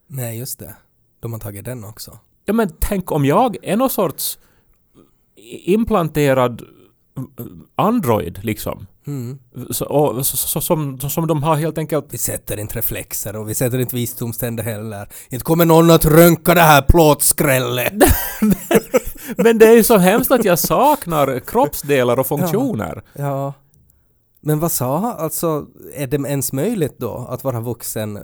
Nej, 0.06 0.38
just 0.38 0.58
det. 0.58 0.76
De 1.20 1.32
har 1.32 1.40
tagit 1.40 1.64
den 1.64 1.84
också. 1.84 2.18
Ja 2.44 2.52
men 2.52 2.70
tänk 2.80 3.12
om 3.12 3.24
jag 3.24 3.56
är 3.62 3.76
någon 3.76 3.90
sorts 3.90 4.38
implanterad 5.64 6.62
Android 7.74 8.44
liksom. 8.44 8.86
Mm. 9.06 9.38
Så, 9.70 9.84
och, 9.84 10.26
så, 10.26 10.36
så, 10.36 10.60
som, 10.60 11.00
som 11.00 11.26
de 11.26 11.42
har 11.42 11.56
helt 11.56 11.78
enkelt... 11.78 12.06
Vi 12.10 12.18
sätter 12.18 12.56
inte 12.56 12.78
reflexer 12.78 13.36
och 13.36 13.48
vi 13.48 13.54
sätter 13.54 13.78
inte 13.78 13.96
visdomständer 13.96 14.64
heller. 14.64 15.08
Inte 15.28 15.44
kommer 15.44 15.64
någon 15.64 15.90
att 15.90 16.04
röntga 16.04 16.54
det 16.54 16.60
här 16.60 16.82
plåtskrället. 16.82 17.92
Men 19.36 19.58
det 19.58 19.66
är 19.66 19.76
ju 19.76 19.84
så 19.84 19.98
hemskt 19.98 20.30
att 20.30 20.44
jag 20.44 20.58
saknar 20.58 21.40
kroppsdelar 21.40 22.18
och 22.18 22.26
funktioner. 22.26 23.02
Ja. 23.12 23.54
Men 24.46 24.60
vad 24.60 24.72
sa 24.72 24.98
han? 24.98 25.18
Alltså, 25.18 25.66
är 25.94 26.06
det 26.06 26.16
ens 26.16 26.52
möjligt 26.52 26.98
då 26.98 27.26
att 27.30 27.44
vara 27.44 27.60
vuxen 27.60 28.18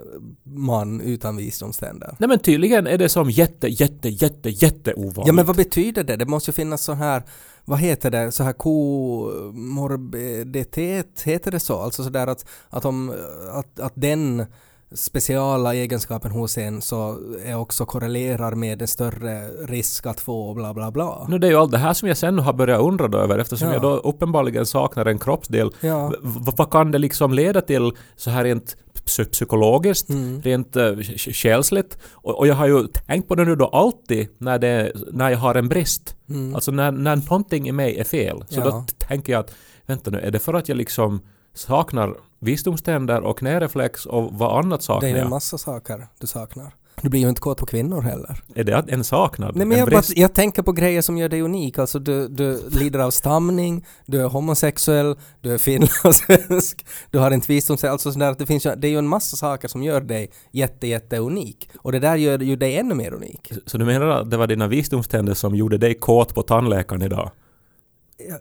man 0.45 1.01
utan 1.01 1.37
visdomständer? 1.37 2.17
Nej 2.19 2.29
men 2.29 2.39
tydligen 2.39 2.87
är 2.87 2.99
det 2.99 3.09
som 3.09 3.31
jätte, 3.31 3.69
jätte, 3.69 4.09
jätte, 4.09 4.51
jätte 4.51 4.95
ovanligt. 4.95 5.27
Ja 5.27 5.33
men 5.33 5.47
vad 5.47 5.57
betyder 5.57 6.05
det? 6.05 6.17
Det 6.17 6.27
måste 6.27 6.51
ju 6.51 6.53
finnas 6.53 6.85
sån 6.85 6.97
här, 6.97 7.23
vad 7.65 7.79
heter 7.79 8.11
det, 8.11 8.33
så 8.33 8.43
här 8.43 8.53
komorbiditet, 8.53 11.23
heter 11.23 11.51
det 11.51 11.61
så? 11.61 11.79
Alltså 11.79 12.05
sådär 12.05 12.27
att, 12.27 12.47
att, 12.71 12.85
om, 12.85 13.15
att, 13.53 13.81
att 13.81 13.93
den 13.95 14.47
speciala 14.95 15.75
egenskapen 15.75 16.31
hos 16.31 16.59
en 16.59 16.83
så 16.83 17.19
är 17.45 17.55
också 17.59 17.85
korrelerar 17.87 18.55
med 18.55 18.83
en 18.83 18.89
större 18.89 19.49
risk 19.49 20.07
att 20.07 20.21
få 20.21 20.55
bla 20.55 20.75
bla 20.75 20.91
bla. 20.91 21.27
Nu 21.29 21.39
det 21.39 21.47
är 21.47 21.51
ju 21.51 21.57
allt 21.57 21.71
det 21.73 21.79
här 21.79 21.93
som 21.93 22.09
jag 22.09 22.17
sen 22.17 22.39
har 22.39 22.53
börjat 22.53 22.81
undra 22.81 23.09
då 23.09 23.19
över 23.19 23.39
eftersom 23.39 23.69
Ja. 23.69 23.75
jag 23.75 23.83
då 23.83 23.97
uppenbarligen 23.97 24.67
saknar 24.67 25.07
en 25.07 25.19
kroppsdel. 25.19 25.71
Ja. 25.81 26.13
Vad 26.57 26.71
kan 26.71 26.91
det 26.91 26.99
liksom 26.99 27.33
leda 27.35 27.61
till 27.61 27.93
så 28.17 28.31
här 28.31 28.45
rent 28.45 28.77
psy- 29.07 29.31
psykologiskt, 29.31 30.09
Mm. 30.11 30.43
rent 30.43 30.77
uh, 30.77 31.01
själsligt? 31.33 31.99
Och, 32.13 32.39
och 32.39 32.47
jag 32.47 32.55
har 32.55 32.67
ju 32.67 32.87
tänkt 32.87 33.29
på 33.29 33.35
det 33.35 33.45
nu 33.45 33.57
då 33.57 33.67
alltid 33.67 34.29
när, 34.39 34.59
det, 34.59 34.93
när 35.13 35.31
jag 35.31 35.39
har 35.39 35.55
en 35.55 35.69
brist. 35.69 36.17
Mm. 36.29 36.55
Alltså 36.55 36.71
när, 36.71 36.91
när 36.93 37.17
någonting 37.17 37.69
i 37.69 37.73
mig 37.73 37.99
är 37.99 38.05
fel. 38.05 38.45
Så 38.49 38.61
Ja. 38.61 38.65
då 38.65 38.85
tänker 38.99 39.33
jag 39.33 39.41
att 39.41 39.55
vänta 39.87 40.11
nu, 40.11 40.19
är 40.19 40.31
det 40.31 40.39
för 40.39 40.55
att 40.55 40.69
jag 40.69 40.77
liksom 40.79 41.21
saknar 41.55 42.15
visdomständer 42.39 43.21
och 43.21 43.39
knäreflex 43.39 44.07
och 44.07 44.33
vad 44.33 44.65
annat 44.65 44.81
Det 44.81 44.85
saknar 44.85 45.09
är 45.09 45.13
en 45.13 45.19
jag? 45.19 45.31
massa 45.31 45.59
saker 45.59 46.09
du 46.19 46.27
saknar. 46.27 46.75
Du 47.03 47.09
blir 47.09 47.21
ju 47.21 47.29
inte 47.29 47.41
kåt 47.41 47.59
på 47.59 47.67
kvinnor 47.67 48.01
heller. 48.01 48.43
Är 48.55 48.65
det 48.65 48.85
en 48.89 49.05
saknad? 49.05 49.57
Nej 49.57 49.67
men 49.67 49.79
en 49.79 49.79
jag, 49.79 49.91
bara, 49.91 50.03
jag 50.17 50.35
tänker 50.35 50.63
på 50.63 50.73
grejer 50.73 51.03
som 51.03 51.19
gör 51.19 51.29
dig 51.29 51.43
unik. 51.43 51.79
Alltså 51.79 51.99
du, 51.99 52.29
du 52.29 52.69
lider 52.69 52.99
av 52.99 53.11
stamning, 53.11 53.87
du 54.07 54.23
är 54.23 54.29
homosexuell, 54.29 55.17
du 55.41 55.55
är 55.55 55.59
finlandssvensk, 55.59 56.87
du 57.11 57.19
har 57.19 57.31
inte 57.31 57.53
visdomständer. 57.53 57.93
Alltså 57.93 58.13
sådär 58.13 58.35
det 58.39 58.47
finns 58.47 58.63
det 58.63 58.89
är 58.89 58.91
ju 58.91 58.99
en 58.99 59.09
massa 59.09 59.37
saker 59.37 59.69
som 59.69 59.83
gör 59.83 60.01
dig 60.01 60.31
jätte, 60.51 60.87
jätte 60.87 61.19
unik. 61.19 61.71
Och 61.77 61.93
det 61.93 61.99
där 61.99 62.17
gör 62.17 62.39
ju 62.39 62.57
dig 62.57 62.77
ännu 62.77 62.95
mer 62.95 63.13
unik. 63.15 63.53
Så 63.67 63.79
du 63.79 63.85
menar 63.85 64.07
att 64.07 64.31
det 64.31 64.37
var 64.37 64.47
dina 64.47 64.67
visdomständer 64.69 65.35
som 65.35 65.55
gjorde 65.55 65.79
dig 65.79 65.95
kåt 65.95 66.35
på 66.35 66.43
tandläkaren 66.43 67.03
idag? 67.03 67.31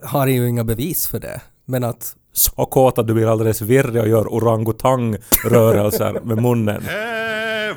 Har 0.02 0.26
ju 0.26 0.48
inga 0.48 0.64
bevis 0.64 1.08
för 1.08 1.20
det. 1.20 1.40
Men 1.64 1.84
att 1.84 2.16
Så 2.32 2.50
kåt 2.50 2.98
att 2.98 3.06
du 3.06 3.14
blir 3.14 3.32
alldeles 3.32 3.60
virrig 3.60 4.02
och 4.02 4.08
gör 4.08 4.24
orangutang-rörelser 4.34 6.20
med 6.24 6.42
munnen. 6.42 6.82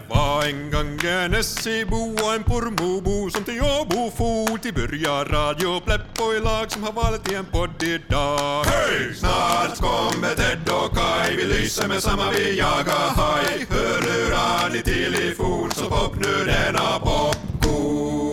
Var 0.09 0.43
en 0.45 0.71
gång 0.71 0.99
en 1.09 1.33
Essebo 1.33 2.13
och 2.23 2.33
en 2.33 2.43
Pormobo 2.43 3.29
som 3.29 3.43
till 3.43 3.61
Åbo 3.61 4.11
for 4.17 4.57
till 4.57 4.73
börja 4.73 5.23
Radio 5.23 5.79
Pleppoilag 5.79 6.71
som 6.71 6.83
har 6.83 6.91
valt 6.93 7.31
i 7.31 7.35
en 7.35 7.45
podd 7.45 7.83
idag. 7.83 8.63
Hej! 8.65 9.13
Snart 9.15 9.77
kommer 9.77 10.35
Ted 10.35 10.69
och 10.69 10.97
Kai, 10.97 11.35
vi 11.37 11.43
lyser 11.43 11.87
med 11.87 12.03
samma 12.03 12.31
vi 12.31 12.57
jagar 12.57 13.09
haj. 13.15 13.65
Hörlurar 13.69 14.73
ni 14.73 14.81
till 14.81 15.15
i 15.15 15.35
fot 15.35 15.73
så 15.75 15.85
pop 15.85 16.15
nu 16.15 16.45
denna 16.45 16.99
popcorn. 16.99 18.24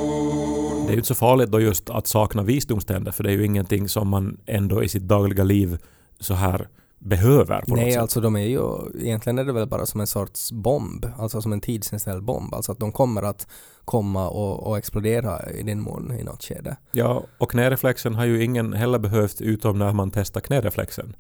Det 0.93 0.95
är 0.95 0.97
ju 0.97 1.01
inte 1.01 1.09
så 1.09 1.15
farligt 1.15 1.51
då 1.51 1.61
just 1.61 1.91
att 1.91 2.07
sakna 2.07 2.43
visdomständer 2.43 3.13
för 3.13 3.25
det 3.25 3.31
är 3.31 3.33
ju 3.33 3.45
ingenting 3.45 3.89
som 3.89 4.09
man 4.09 4.41
ändå 4.47 4.83
i 4.85 4.89
sitt 4.89 5.03
dagliga 5.03 5.45
liv 5.45 5.79
så 6.21 6.35
här 6.35 6.69
behöver 6.99 7.61
på 7.61 7.71
något 7.71 7.79
Nej, 7.79 7.93
sätt. 7.93 8.03
alltså 8.03 8.21
de 8.21 8.37
är 8.37 8.47
ju, 8.47 8.61
egentligen 9.01 9.39
är 9.39 9.45
det 9.45 9.53
väl 9.53 9.69
bara 9.69 9.87
som 9.87 10.01
en 10.01 10.07
sorts 10.07 10.53
bomb, 10.53 11.07
alltså 11.19 11.43
som 11.43 11.53
en 11.53 11.61
tidsinställd 11.61 12.25
bomb, 12.25 12.55
alltså 12.55 12.73
att 12.73 12.79
de 12.79 12.93
kommer 12.93 13.23
att 13.23 13.47
komma 13.85 14.29
och, 14.29 14.67
och 14.67 14.79
explodera 14.79 15.51
i 15.51 15.63
din 15.63 15.83
mun 15.83 16.17
i 16.21 16.25
något 16.25 16.45
skede. 16.45 16.77
Ja, 16.93 17.23
och 17.39 17.51
knäreflexen 17.51 18.15
har 18.15 18.25
ju 18.25 18.45
ingen 18.45 18.73
heller 18.73 18.99
behövt 18.99 19.41
utom 19.41 19.79
när 19.79 19.93
man 19.93 20.11
testar 20.11 20.41
knäreflexen. 20.41 21.17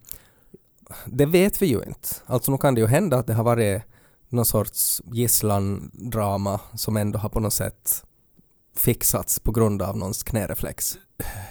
Det 1.07 1.26
vet 1.26 1.62
vi 1.62 1.67
ju 1.67 1.83
inte. 1.87 2.09
Alltså 2.26 2.52
nu 2.52 2.59
kan 2.59 2.75
det 2.75 2.81
ju 2.81 2.87
hända 2.87 3.17
att 3.19 3.26
det 3.26 3.35
har 3.35 3.45
varit 3.45 3.83
någon 4.29 4.45
sorts 4.45 5.02
gisslandrama 5.12 6.61
som 6.75 6.97
ändå 6.97 7.19
har 7.19 7.29
på 7.29 7.41
något 7.41 7.52
sätt 7.52 8.05
fixats 8.76 9.38
på 9.38 9.52
grund 9.52 9.83
av 9.83 9.97
någons 9.97 10.23
knäreflex. 10.23 10.99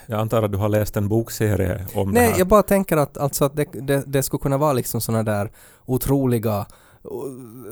Jag 0.06 0.20
antar 0.20 0.42
att 0.42 0.52
du 0.52 0.58
har 0.58 0.68
läst 0.68 0.96
en 0.96 1.08
bokserie 1.08 1.86
om 1.94 2.12
det 2.14 2.20
Nej, 2.20 2.30
här. 2.30 2.38
jag 2.38 2.48
bara 2.48 2.62
tänker 2.62 2.96
att, 2.96 3.18
alltså 3.18 3.44
att 3.44 3.56
det, 3.56 3.66
det, 3.72 4.04
det 4.06 4.22
skulle 4.22 4.40
kunna 4.40 4.58
vara 4.58 4.72
liksom 4.72 5.00
sådana 5.00 5.22
där 5.22 5.52
otroliga 5.86 6.66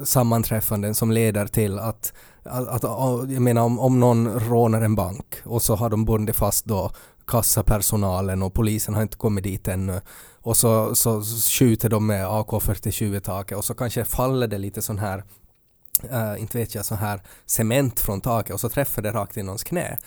sammanträffanden 0.04 0.95
som 0.95 1.12
leder 1.12 1.47
till 1.47 1.78
att, 1.78 2.12
att, 2.42 2.85
att 2.85 3.30
jag 3.30 3.42
menar 3.42 3.62
om, 3.62 3.78
om 3.78 4.00
någon 4.00 4.40
rånar 4.40 4.80
en 4.83 4.95
bank 4.95 5.35
och 5.45 5.62
så 5.62 5.75
har 5.75 5.90
de 5.90 6.04
bundit 6.04 6.37
fast 6.37 6.64
då 6.64 6.90
kassapersonalen 7.26 8.42
och 8.42 8.54
polisen 8.54 8.95
har 8.95 9.02
inte 9.02 9.16
kommit 9.16 9.45
dit 9.45 9.69
ännu 9.69 10.00
och 10.42 10.57
så, 10.57 10.95
så 10.95 11.23
skjuter 11.59 11.88
de 11.88 12.07
med 12.07 12.26
AK47 12.26 13.16
i 13.16 13.21
taket 13.21 13.59
och 13.59 13.64
så 13.64 13.75
kanske 13.75 14.04
faller 14.04 14.47
det 14.47 14.59
lite 14.59 14.83
sån 14.83 14.99
här 14.99 15.25
uh, 16.04 16.40
inte 16.40 16.59
vet 16.59 16.75
jag, 16.75 16.85
sån 16.85 16.99
här 16.99 17.23
cement 17.47 18.00
från 18.00 18.21
taket 18.21 18.54
och 18.54 18.61
så 18.61 18.69
träffar 18.69 19.02
det 19.02 19.11
rakt 19.11 19.37
i 19.37 19.42
någons 19.42 19.64
knä 19.64 19.99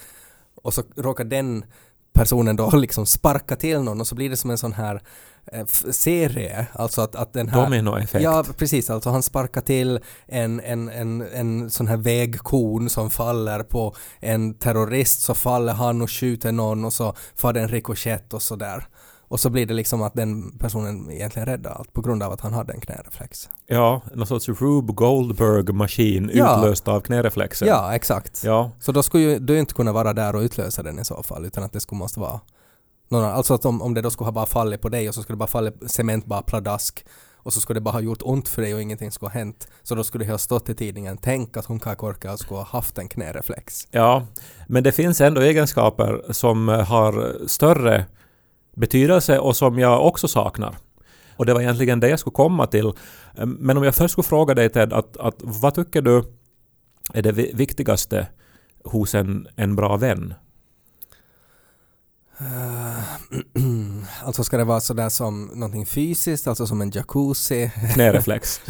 och 0.55 0.73
så 0.73 0.83
råkar 0.95 1.23
den 1.23 1.65
personen 2.13 2.55
då 2.55 2.69
liksom 2.75 3.05
sparka 3.05 3.55
till 3.55 3.81
någon 3.81 4.01
och 4.01 4.07
så 4.07 4.15
blir 4.15 4.29
det 4.29 4.37
som 4.37 4.49
en 4.51 4.57
sån 4.57 4.73
här 4.73 5.01
eh, 5.51 5.65
serie, 5.91 6.67
alltså 6.73 7.01
att, 7.01 7.15
att 7.15 7.33
den 7.33 7.49
här 7.49 7.63
Dominoeffekt. 7.63 8.23
Ja, 8.23 8.45
precis. 8.57 8.89
Alltså 8.89 9.09
han 9.09 9.23
sparkar 9.23 9.61
till 9.61 9.99
en, 10.25 10.59
en, 10.59 10.89
en, 10.89 11.21
en 11.21 11.69
sån 11.69 11.87
här 11.87 11.97
vägkon 11.97 12.89
som 12.89 13.09
faller 13.09 13.63
på 13.63 13.95
en 14.19 14.53
terrorist 14.53 15.21
så 15.21 15.33
faller 15.33 15.73
han 15.73 16.01
och 16.01 16.11
skjuter 16.11 16.51
någon 16.51 16.85
och 16.85 16.93
så 16.93 17.15
får 17.35 17.53
det 17.53 17.61
en 17.61 17.69
rikoschett 17.69 18.33
och 18.33 18.41
sådär. 18.41 18.87
Och 19.33 19.39
så 19.39 19.49
blir 19.49 19.65
det 19.65 19.73
liksom 19.73 20.01
att 20.01 20.13
den 20.13 20.57
personen 20.57 21.11
egentligen 21.11 21.45
räddar 21.45 21.71
allt 21.71 21.93
på 21.93 22.01
grund 22.01 22.23
av 22.23 22.31
att 22.31 22.41
han 22.41 22.53
hade 22.53 22.73
en 22.73 22.79
knäreflex. 22.81 23.49
Ja, 23.67 24.01
någon 24.13 24.27
sorts 24.27 24.49
Rube 24.49 24.93
Goldberg-maskin 24.93 26.31
Ja. 26.33 26.57
utlöst 26.57 26.87
av 26.87 27.01
knäreflexen. 27.01 27.67
Ja, 27.67 27.95
exakt. 27.95 28.43
Ja, 28.43 28.71
Så 28.79 28.91
då 28.91 29.03
skulle 29.03 29.23
ju 29.23 29.39
du 29.39 29.59
inte 29.59 29.73
kunna 29.73 29.91
vara 29.91 30.13
där 30.13 30.35
och 30.35 30.41
utlösa 30.41 30.83
den 30.83 30.99
i 30.99 31.05
så 31.05 31.23
fall 31.23 31.45
utan 31.45 31.63
att 31.63 31.73
det 31.73 31.79
skulle 31.79 31.99
måste 31.99 32.19
vara 32.19 32.39
någon 33.09 33.23
annan. 33.23 33.35
Alltså 33.35 33.53
att 33.53 33.65
om, 33.65 33.81
om 33.81 33.93
det 33.93 34.01
då 34.01 34.09
skulle 34.09 34.25
ha 34.27 34.31
bara 34.31 34.45
fallit 34.45 34.81
på 34.81 34.89
dig 34.89 35.09
och 35.09 35.15
så 35.15 35.21
skulle 35.21 35.35
det 35.35 35.39
bara 35.39 35.47
falla 35.47 35.71
cement 35.87 36.25
bara 36.25 36.41
pladask 36.41 37.05
och 37.35 37.53
så 37.53 37.61
skulle 37.61 37.79
det 37.79 37.83
bara 37.83 37.91
ha 37.91 38.01
gjort 38.01 38.21
ont 38.23 38.49
för 38.49 38.61
dig 38.61 38.73
och 38.73 38.81
ingenting 38.81 39.11
skulle 39.11 39.29
ha 39.29 39.33
hänt. 39.39 39.67
Så 39.83 39.95
då 39.95 40.03
skulle 40.03 40.25
det 40.25 40.31
ha 40.31 40.37
stått 40.37 40.69
i 40.69 40.75
tidningen 40.75 41.17
tänk 41.17 41.57
att 41.57 41.65
hon 41.65 41.79
Korka 41.79 42.37
skulle 42.37 42.57
ha 42.59 42.65
haft 42.65 42.97
en 42.97 43.07
knäreflex. 43.07 43.87
Ja, 43.91 44.27
men 44.67 44.83
det 44.83 44.91
finns 44.91 45.21
ändå 45.21 45.41
egenskaper 45.41 46.21
som 46.29 46.69
eh, 46.69 46.79
har 46.81 47.37
större 47.47 48.05
betydelse 48.73 49.39
och 49.39 49.55
som 49.55 49.79
jag 49.79 50.07
också 50.07 50.27
saknar. 50.27 50.75
Och 51.35 51.45
det 51.45 51.53
var 51.53 51.61
egentligen 51.61 51.99
det 51.99 52.09
jag 52.09 52.19
skulle 52.19 52.33
komma 52.33 52.67
till. 52.67 52.85
Eh, 53.37 53.45
Men 53.45 53.77
om 53.77 53.83
jag 53.83 53.95
först 53.95 54.11
skulle 54.11 54.23
fråga 54.27 54.53
dig 54.53 54.69
Ted, 54.69 54.93
att, 54.93 55.17
att 55.17 55.35
vad 55.39 55.73
tycker 55.75 56.01
du 56.01 56.23
är 57.13 57.21
det 57.21 57.31
vi- 57.31 57.51
viktigaste 57.53 58.27
hos 58.83 59.15
en, 59.15 59.47
en 59.55 59.75
bra 59.75 59.97
vän? 59.97 60.33
alltså 64.23 64.43
ska 64.43 64.57
det 64.57 64.63
vara 64.63 64.79
sådär 64.81 65.09
som 65.09 65.45
någonting 65.45 65.85
fysiskt, 65.85 66.47
alltså 66.47 66.67
som 66.67 66.81
en 66.81 66.91
jacuzzi 66.91 67.71
Knäreflex. 67.93 68.61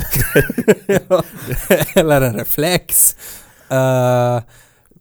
eller 1.96 2.22
en 2.22 2.36
reflex. 2.36 3.16
Eh, 3.70 4.42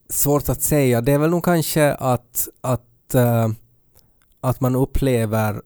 svårt 0.08 0.48
att 0.48 0.62
säga. 0.62 1.00
Det 1.00 1.12
är 1.12 1.18
väl 1.18 1.30
nog 1.30 1.44
kanske 1.44 1.92
att, 1.94 2.48
att, 2.60 3.14
eh, 3.14 3.48
att 4.42 4.60
man 4.60 4.74
upplever 4.76 5.62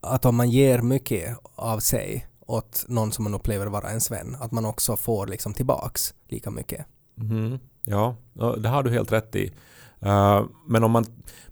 att 0.00 0.24
om 0.24 0.36
man 0.36 0.50
ger 0.50 0.78
mycket 0.82 1.36
av 1.54 1.78
sig 1.78 2.26
åt 2.46 2.84
någon 2.88 3.12
som 3.12 3.24
man 3.24 3.34
upplever 3.34 3.66
vara 3.66 3.88
ens 3.88 4.10
vän, 4.10 4.36
att 4.40 4.52
man 4.52 4.64
också 4.64 4.96
får 4.96 5.26
liksom 5.26 5.54
tillbaks 5.54 6.14
lika 6.28 6.50
mycket. 6.50 6.86
Mhm. 7.14 7.58
Ja, 7.84 8.16
det 8.58 8.68
har 8.68 8.82
du 8.82 8.90
helt 8.90 9.12
rätt 9.12 9.36
i. 9.36 9.52
Eh, 10.00 10.42
men 10.66 10.84
om 10.84 10.90
man... 10.90 11.04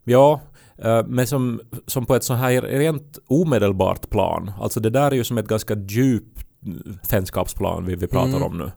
Ja, 0.05 0.41
eh, 0.79 1.07
men 1.07 1.27
som, 1.27 1.61
som 1.87 2.07
på 2.07 2.15
ett 2.15 2.25
så 2.25 2.35
här 2.35 2.63
rent 2.63 3.19
omedelbart 3.27 4.11
plan. 4.11 4.53
Alltså 4.61 4.81
det 4.81 4.91
där 4.91 5.11
är 5.11 5.15
ju 5.15 5.25
som 5.25 5.39
ett 5.39 5.47
ganska 5.49 5.75
djupt 5.75 6.45
vänskapsplan 7.11 7.85
vi, 7.87 7.95
vi 7.97 8.07
pratar 8.07 8.29
Mm. 8.29 8.43
om 8.43 8.59
nu. 8.59 8.71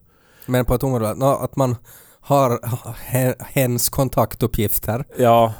Men 0.45 0.65
på 0.65 0.75
ett 0.75 0.83
område, 0.83 1.13
nå, 1.15 1.25
att 1.35 1.55
man 1.55 1.75
har 2.19 2.49
he- 3.11 3.43
hens 3.43 3.89
kontaktuppgifter. 3.89 5.05
Ja, 5.17 5.53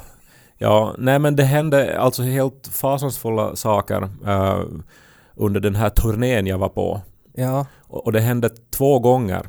ja, 0.62 0.94
nej 0.98 1.18
men 1.18 1.36
det 1.36 1.44
hände 1.44 2.00
alltså 2.00 2.22
helt 2.22 2.68
fasansfulla 2.72 3.56
saker 3.56 4.08
eh, 4.26 4.60
under 5.36 5.60
den 5.60 5.74
här 5.74 5.90
turnén 5.90 6.46
jag 6.46 6.58
var 6.58 6.68
på. 6.68 7.00
Ja, 7.34 7.66
Och, 7.80 8.04
och 8.06 8.12
det 8.12 8.20
hände 8.20 8.50
två 8.70 8.98
gånger. 8.98 9.46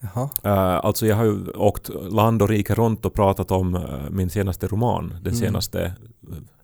jaha. 0.00 0.28
Uh, 0.46 0.84
alltså 0.86 1.06
jag 1.06 1.16
har 1.16 1.24
ju 1.24 1.50
åkt 1.50 1.90
land 2.10 2.42
och 2.42 2.48
rike 2.48 2.74
runt 2.74 3.04
och 3.06 3.14
pratat 3.14 3.50
om 3.50 3.74
eh, 3.74 3.82
min 4.10 4.30
senaste 4.30 4.66
roman, 4.66 5.08
den 5.08 5.32
Mm. 5.32 5.34
senaste 5.34 5.92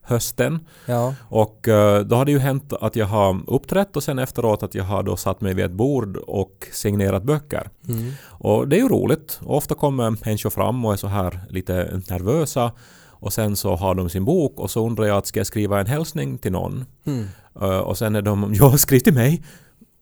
hösten. 0.02 0.61
Ja, 0.87 1.14
Och 1.28 1.59
då 2.07 2.16
har 2.16 2.25
det 2.25 2.33
ju 2.33 2.38
hänt 2.38 2.73
att 2.80 2.97
jag 2.97 3.07
har 3.07 3.40
uppträtt 3.47 3.97
och 3.97 4.02
sen 4.02 4.19
efteråt 4.19 4.62
att 4.62 4.75
jag 4.75 4.85
har 4.85 5.02
då 5.02 5.16
satt 5.16 5.40
mig 5.40 5.54
vid 5.54 5.64
ett 5.64 5.71
bord 5.73 6.16
och 6.16 6.66
signerat 6.73 7.23
böcker. 7.23 7.71
mm. 7.88 8.12
Och 8.28 8.69
det 8.69 8.76
är 8.76 8.80
ju 8.80 8.88
roligt. 8.88 9.40
Ofta 9.45 9.75
kommer 9.75 10.11
människor 10.25 10.50
fram 10.50 10.85
och 10.85 10.92
är 10.92 10.97
så 10.97 11.07
här 11.07 11.40
lite 11.49 12.00
nervösa 12.11 12.73
och 13.20 13.32
sen 13.32 13.56
så 13.56 13.76
har 13.76 13.94
de 13.94 14.08
sin 14.08 14.24
bok 14.24 14.60
och 14.60 14.70
så 14.70 14.86
undrar 14.86 15.04
jag 15.04 15.16
att 15.16 15.26
ska 15.26 15.40
jag 15.40 15.46
skriva 15.46 15.80
en 15.80 15.86
hälsning 15.86 16.38
till 16.38 16.52
någon? 16.52 16.84
Mm. 17.04 17.26
Eh, 17.60 17.78
och 17.78 17.98
sen 17.98 18.14
är 18.14 18.22
de 18.22 18.54
ja, 18.58 18.76
skriv 18.76 19.00
till 19.00 19.14
mig. 19.14 19.42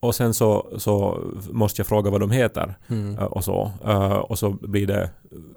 Och 0.00 0.14
sen 0.14 0.34
så, 0.34 0.66
så 0.76 1.24
måste 1.50 1.80
jag 1.80 1.86
fråga 1.86 2.10
vad 2.10 2.20
de 2.20 2.30
heter. 2.30 2.74
Mm. 2.88 3.18
eh, 3.18 3.24
och 3.24 3.44
så. 3.44 3.70
Eh, 3.84 4.12
och 4.12 4.38
så 4.38 4.50
blir 4.50 4.86
det 4.86 5.10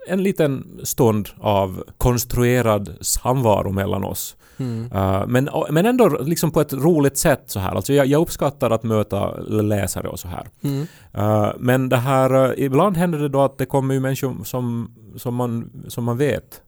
en 0.07 0.23
liten 0.23 0.79
stund 0.83 1.29
av 1.39 1.83
konstruerad 1.97 2.95
samvaro 3.01 3.71
mellan 3.71 4.03
oss. 4.03 4.35
Mm. 4.57 4.89
Men, 5.27 5.49
men 5.69 5.85
ändå 5.85 6.07
liksom 6.09 6.51
på 6.51 6.61
ett 6.61 6.73
roligt 6.73 7.17
sätt 7.17 7.43
så 7.45 7.59
här. 7.59 7.75
Alltså 7.75 7.93
jag, 7.93 8.05
jag 8.05 8.21
uppskattar 8.21 8.71
att 8.71 8.83
möta 8.83 9.37
läsare 9.41 10.07
och 10.07 10.19
så 10.19 10.27
här. 10.27 10.47
Mm. 10.63 10.87
Men 11.59 11.89
det 11.89 11.97
här, 11.97 12.59
ibland 12.59 12.97
händer 12.97 13.19
det 13.19 13.29
då 13.29 13.41
att 13.41 13.57
det 13.57 13.65
kommer 13.65 13.93
ju 13.93 13.99
människor 13.99 14.43
som, 14.43 14.91
som, 15.17 15.35
man, 15.35 15.71
som 15.87 16.03
man 16.03 16.17
vet 16.17 16.61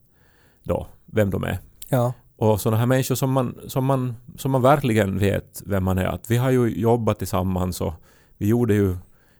då 0.63 0.87
vem 1.05 1.29
de 1.29 1.43
är. 1.43 1.59
Ja. 1.89 2.13
Och 2.37 2.61
sådana 2.61 2.77
här 2.77 2.85
människor 2.85 3.15
som 3.15 3.31
man, 3.31 3.55
som, 3.67 3.85
man, 3.85 4.15
som 4.37 4.51
man 4.51 4.61
verkligen 4.61 5.19
vet 5.19 5.61
vem 5.65 5.83
man 5.83 5.97
är. 5.97 6.05
Att 6.05 6.31
vi 6.31 6.37
har 6.37 6.49
ju 6.51 6.67
jobbat 6.81 7.17
tillsammans 7.17 7.81
och 7.81 7.93
vi 8.37 8.47
gjorde 8.47 8.73
ju, 8.73 8.95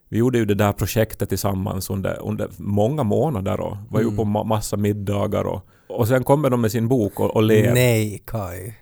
vi 0.10 0.18
gjorde 0.18 0.38
ju 0.38 0.46
det 0.46 0.56
där 0.56 0.74
projektet 0.74 1.30
tillsammans 1.30 1.90
under, 1.90 2.22
under 2.22 2.50
många 2.58 3.04
månader 3.04 3.60
och 3.60 3.78
var 3.90 4.00
ju 4.00 4.06
Mm. 4.06 4.18
på 4.18 4.24
ma- 4.24 4.44
massa 4.46 4.78
middagar 4.78 5.44
och, 5.44 5.62
och 5.90 6.08
sen 6.08 6.24
kommer 6.24 6.50
de 6.50 6.62
med 6.62 6.72
sin 6.72 6.88
bok 6.88 7.20
och, 7.20 7.36
och 7.36 7.44
ler. 7.44 7.74
Nej, 7.74 8.24
Kai. 8.28 8.74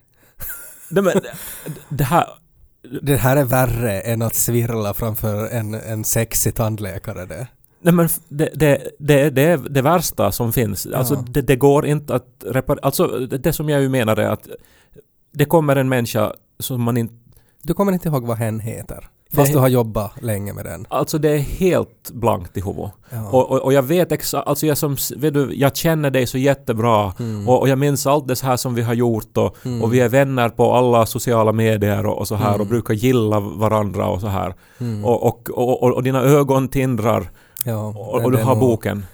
Nej, 0.92 1.04
men, 1.04 1.14
det, 1.14 1.32
det 1.90 2.04
här... 2.04 2.26
Det 3.02 3.16
här 3.18 3.38
är 3.38 3.44
värre 3.44 4.00
än 4.02 4.22
att 4.22 4.36
svirla 4.36 4.94
framför 4.94 5.48
en, 5.50 5.74
en 5.74 6.04
sexig 6.04 6.56
tandläkare 6.56 7.26
det. 7.26 7.48
Nej 7.82 7.94
men 7.94 8.10
det, 8.30 8.50
det, 8.56 8.88
det, 9.00 9.30
det 9.30 9.42
är 9.42 9.58
det 9.58 9.82
värsta 9.82 10.32
som 10.32 10.54
finns. 10.54 10.86
Alltså 10.96 11.14
Ja. 11.14 11.24
det, 11.30 11.42
det 11.42 11.56
går 11.56 11.86
inte 11.86 12.16
att 12.16 12.28
reparera. 12.46 12.80
Alltså 12.84 13.08
det, 13.20 13.54
som 13.54 13.70
jag 13.70 13.82
ju 13.82 13.90
menar 13.90 14.18
är 14.20 14.30
att 14.30 14.48
det 15.34 15.46
kommer 15.46 15.76
en 15.76 15.90
människa 15.90 16.34
som 16.60 16.82
man 16.82 16.98
inte... 16.98 17.14
Du 17.64 17.74
kommer 17.74 17.92
inte 17.92 18.08
ihåg 18.10 18.26
vad 18.26 18.38
hen 18.38 18.60
heter. 18.60 19.08
Fast 19.34 19.54
du 19.54 19.60
har 19.60 19.68
jobbat 19.68 20.12
länge 20.22 20.54
med 20.54 20.66
den. 20.66 20.86
Alltså 20.90 21.18
det 21.18 21.30
är 21.30 21.38
helt 21.38 22.12
blankt 22.14 22.58
i 22.58 22.62
huvudet. 22.62 22.92
Ja. 23.10 23.30
Och, 23.30 23.52
och, 23.52 23.60
och 23.62 23.74
jag 23.74 23.84
vet 23.84 24.12
exakt, 24.12 24.48
alltså 24.48 24.66
jag 24.66 24.78
som, 24.78 24.98
vet 25.18 25.34
du, 25.34 25.54
jag 25.56 25.76
känner 25.76 26.10
dig 26.10 26.28
så 26.28 26.38
jättebra 26.38 27.14
Mm. 27.20 27.50
och, 27.50 27.60
och 27.62 27.70
jag 27.70 27.80
minns 27.80 28.08
allt 28.08 28.28
det 28.28 28.42
här 28.42 28.58
som 28.58 28.76
vi 28.76 28.82
har 28.82 28.94
gjort 28.94 29.38
och, 29.38 29.56
Mm. 29.66 29.82
och 29.84 29.94
vi 29.94 30.00
är 30.00 30.10
vänner 30.10 30.50
på 30.50 30.74
alla 30.74 31.06
sociala 31.06 31.52
medier 31.52 32.06
och, 32.06 32.28
så 32.28 32.36
här 32.36 32.50
Mm. 32.50 32.62
och 32.62 32.68
brukar 32.68 32.94
gilla 32.94 33.40
varandra 33.40 34.08
och 34.08 34.22
så 34.22 34.28
här. 34.28 34.54
Mm. 34.80 35.06
Och, 35.06 35.24
och, 35.24 35.50
och, 35.84 35.94
och 35.94 36.04
dina 36.04 36.22
ögon 36.22 36.68
tindrar 36.68 37.30
ja, 37.66 37.88
och, 37.88 38.14
och 38.24 38.32
du 38.32 38.38
det 38.38 38.44
har 38.44 38.56
nog- 38.56 38.60
boken. 38.64 39.06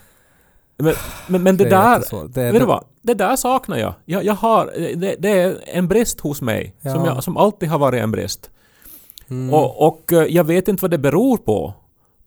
Men, 0.76 0.94
men, 1.28 1.42
men 1.42 1.56
det, 1.56 1.64
är 1.64 1.70
där. 1.70 2.28
Det 2.28 2.42
är- 2.42 2.52
vet 2.52 2.60
du 2.62 2.66
vad? 2.66 2.84
Det 3.02 3.14
där 3.14 3.36
saknar 3.36 3.76
jag. 3.76 3.94
Jag, 4.04 4.24
jag 4.24 4.34
har, 4.34 4.66
det, 4.96 5.16
det 5.18 5.28
är 5.30 5.56
en 5.66 5.88
brist 5.88 6.20
hos 6.20 6.42
mig 6.42 6.74
som, 6.82 6.90
Ja. 6.90 7.06
jag, 7.06 7.24
som 7.24 7.36
alltid 7.36 7.68
har 7.68 7.78
varit 7.78 8.02
en 8.02 8.10
brist. 8.10 8.50
Mm. 9.30 9.54
Och, 9.54 9.86
och 9.88 10.12
eh, 10.12 10.22
jag 10.24 10.44
vet 10.44 10.68
inte 10.68 10.82
vad 10.82 10.90
det 10.90 10.98
beror 10.98 11.36
på. 11.36 11.74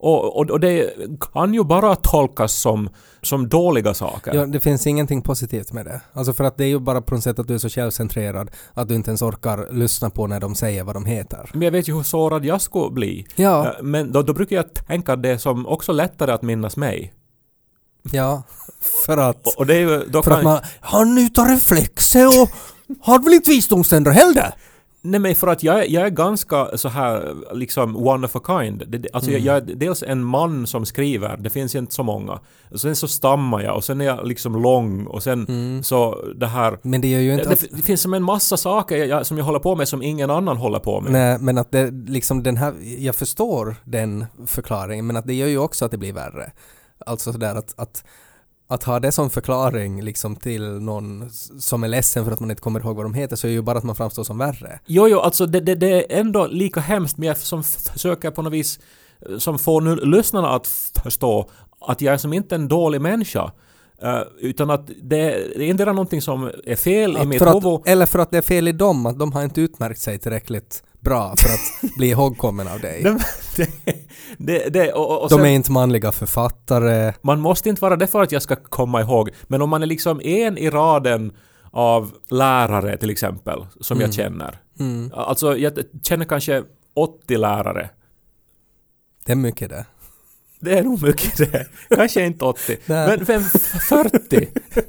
Och, 0.04 0.38
och, 0.38 0.50
och 0.50 0.60
det 0.60 0.94
kan 1.34 1.54
ju 1.54 1.64
bara 1.64 1.96
tolkas 1.96 2.54
som, 2.54 2.90
som 3.22 3.50
dåliga 3.50 3.94
saker. 3.94 4.34
Ja, 4.36 4.46
det 4.46 4.60
finns 4.60 4.88
ingenting 4.88 5.22
positivt 5.22 5.74
med 5.74 5.86
det. 5.86 6.02
Alltså 6.14 6.34
för 6.34 6.44
att 6.44 6.58
det 6.58 6.64
är 6.64 6.68
ju 6.68 6.80
bara 6.80 7.02
på 7.02 7.16
något 7.16 7.24
sätt 7.24 7.40
att 7.40 7.48
du 7.48 7.54
är 7.54 7.58
så 7.58 7.70
självcentrerad 7.70 8.52
att 8.74 8.88
du 8.88 8.96
inte 8.96 9.10
ens 9.10 9.22
orkar 9.22 9.68
lyssna 9.72 10.10
på 10.10 10.28
när 10.28 10.40
de 10.40 10.56
säger 10.56 10.84
vad 10.84 10.96
de 10.96 11.06
heter. 11.06 11.50
Men 11.54 11.62
jag 11.62 11.72
vet 11.72 11.90
ju 11.90 11.96
hur 11.96 12.04
sårad 12.04 12.46
jag 12.46 12.62
skulle 12.62 12.92
bli. 12.92 13.28
Ja, 13.36 13.66
Eh, 13.68 13.84
Men 13.84 14.12
då, 14.12 14.22
då 14.22 14.34
brukar 14.34 14.56
jag 14.56 14.74
tänka 14.74 15.16
det 15.16 15.40
som 15.40 15.68
också 15.68 15.92
lättare 15.92 16.32
att 16.32 16.42
minnas 16.42 16.78
mig. 16.78 17.14
ja. 18.12 18.44
För 19.06 19.18
att... 19.18 19.48
Och, 19.48 19.54
och 19.58 19.66
det 19.66 19.76
är 19.76 19.80
ju, 19.80 20.06
då 20.08 20.24
För 20.24 20.32
att 20.32 20.44
man... 20.44 20.60
Han 20.80 21.18
utar 21.18 21.46
reflexer 21.46 22.28
och 22.28 22.50
har 23.02 23.20
väl 23.20 23.34
inte 23.34 23.50
visdomständer 23.50 24.12
heller? 24.12 24.54
Nej 25.04 25.20
men 25.20 25.36
för 25.36 25.48
att 25.48 25.64
jag, 25.64 25.80
är- 25.80 25.90
jag 25.90 26.06
är 26.06 26.10
ganska 26.10 26.78
så 26.78 26.90
här 26.90 27.34
liksom 27.56 27.96
one 28.08 28.26
of 28.28 28.36
a 28.36 28.42
kind. 28.48 28.84
Det, 28.88 28.98
det- 28.98 29.10
alltså 29.14 29.32
Mm. 29.32 29.44
jag, 29.44 29.56
jag 29.64 29.70
är 29.72 29.76
dels 29.76 30.04
en 30.04 30.24
man 30.24 30.68
som 30.68 30.86
skriver, 30.86 31.38
det 31.38 31.50
finns 31.50 31.76
inte 31.76 31.94
så 31.94 32.04
många. 32.04 32.40
Och 32.72 32.80
sen 32.82 32.96
så 32.96 33.08
stammar 33.08 33.62
jag 33.62 33.76
och 33.76 33.84
sen 33.84 34.02
är 34.02 34.06
jag 34.06 34.28
liksom 34.28 34.62
lång 34.62 35.06
och 35.08 35.24
sen 35.24 35.46
Mm. 35.50 35.84
så 35.84 36.26
det 36.36 36.48
här... 36.48 36.78
Men 36.82 37.02
det 37.02 37.08
gör 37.08 37.20
ju 37.20 37.34
inte 37.34 37.44
Det, 37.46 37.54
att... 37.54 37.66
det 37.72 37.82
finns 37.82 38.02
som 38.02 38.14
en 38.14 38.24
massa 38.24 38.58
saker 38.58 38.98
jag, 39.06 39.26
som 39.26 39.38
jag 39.38 39.46
håller 39.46 39.60
på 39.60 39.76
med 39.76 39.88
som 39.88 40.02
ingen 40.02 40.30
annan 40.30 40.58
håller 40.58 40.80
på 40.80 41.02
med. 41.02 41.12
Nej, 41.12 41.38
men 41.40 41.58
att 41.58 41.72
det 41.72 41.92
liksom 41.92 42.44
den 42.44 42.58
här... 42.58 42.74
Jag 42.98 43.16
förstår 43.16 43.76
den 43.84 44.26
förklaringen, 44.48 45.08
men 45.08 45.18
att 45.18 45.28
det 45.28 45.34
gör 45.34 45.48
ju 45.48 45.58
också 45.58 45.86
att 45.86 45.92
det 45.92 45.98
blir 45.98 46.14
värre. 46.14 46.52
Alltså 47.06 47.32
sådär 47.34 47.56
att... 47.56 47.74
att 47.80 48.04
att 48.74 48.84
ha 48.84 49.00
det 49.00 49.12
som 49.12 49.30
förklaring 49.30 50.02
liksom 50.02 50.36
till 50.36 50.62
någon 50.80 51.30
som 51.60 51.84
är 51.84 51.88
ledsen 51.88 52.26
för 52.26 52.32
att 52.32 52.40
man 52.40 52.50
inte 52.52 52.62
kommer 52.62 52.80
ihåg 52.80 52.96
vad 52.96 53.06
de 53.06 53.14
heter 53.14 53.36
så 53.36 53.48
är 53.48 53.52
ju 53.52 53.62
bara 53.62 53.78
att 53.78 53.84
man 53.84 53.96
framstår 53.96 54.24
som 54.24 54.38
värre. 54.38 54.80
Jo, 54.86 55.08
jo, 55.08 55.20
alltså 55.20 55.46
det, 55.46 55.60
det, 55.60 55.76
det 55.76 56.14
är 56.14 56.20
ändå 56.20 56.48
lika 56.48 56.80
hemskt 56.80 57.18
men 57.18 57.28
jag 57.28 57.38
som 57.38 57.64
försöker 57.64 58.32
på 58.32 58.42
något 58.42 58.54
vis 58.54 58.80
eh, 59.30 59.38
som 59.38 59.60
får 59.60 59.82
nu 59.82 59.96
lyssnarna 59.96 60.50
att 60.50 60.68
förstå 61.04 61.50
att 61.88 62.02
jag 62.02 62.14
är 62.14 62.18
som 62.18 62.34
inte 62.34 62.56
en 62.56 62.68
dålig 62.68 63.02
människa. 63.02 63.52
eh, 64.02 64.22
utan 64.40 64.70
att 64.70 64.88
det, 64.88 64.94
det 65.58 65.64
är 65.66 65.70
inte 65.70 65.86
någonting 65.86 66.22
som 66.22 66.52
är 66.66 66.76
fel 66.76 67.18
i 67.18 67.20
Att 67.20 67.28
mitt 67.28 67.40
för 67.40 67.54
huvud. 67.54 67.80
eller 67.86 68.06
för 68.06 68.20
att 68.20 68.32
det 68.32 68.38
är 68.38 68.42
fel 68.42 68.68
i 68.68 68.72
dem, 68.72 69.06
att 69.06 69.20
de 69.20 69.32
har 69.32 69.44
inte 69.44 69.62
utmärkt 69.62 70.00
sig 70.02 70.20
tillräckligt 70.20 70.84
bra 71.00 71.36
för 71.38 71.50
att 71.50 71.94
bli 71.98 72.10
ihågkommen 72.10 72.68
av 72.68 72.80
dig. 72.80 73.04
De, 73.04 73.20
det, 73.58 73.70
det, 74.38 74.70
det, 74.74 74.92
och, 74.94 75.10
och, 75.10 75.22
och 75.24 75.30
De 75.30 75.36
sen, 75.36 75.46
är 75.46 75.50
inte 75.50 75.72
manliga 75.72 76.12
författare. 76.12 77.14
Man 77.22 77.40
måste 77.40 77.70
inte 77.70 77.82
vara 77.82 77.96
det 77.96 78.08
för 78.08 78.22
att 78.22 78.32
jag 78.32 78.42
ska 78.42 78.56
komma 78.56 79.02
ihåg, 79.02 79.30
men 79.48 79.62
om 79.62 79.70
man 79.70 79.82
är 79.84 79.88
liksom 79.88 80.22
en 80.22 80.58
i 80.58 80.70
raden 80.70 81.34
av 81.72 82.12
lärare 82.30 82.98
till 82.98 83.10
exempel, 83.10 83.66
som 83.82 83.98
Mm. 83.98 84.06
jag 84.06 84.14
känner. 84.14 84.62
Mm. 84.80 85.12
Alltså 85.14 85.58
jag 85.58 85.74
känner 86.04 86.26
kanske 86.26 86.64
80 86.94 87.38
lärare. 87.38 87.90
Det 89.26 89.32
är 89.32 89.36
mycket 89.36 89.70
det. 89.70 89.86
Det 90.60 90.78
är 90.78 90.84
nog 90.84 91.04
mycket 91.04 91.38
det. 91.38 91.68
Kanske 91.96 92.26
inte 92.26 92.46
80. 92.46 92.78
Nej. 92.86 93.08
Men 93.18 93.26
fem, 93.26 93.44
40 93.90 94.48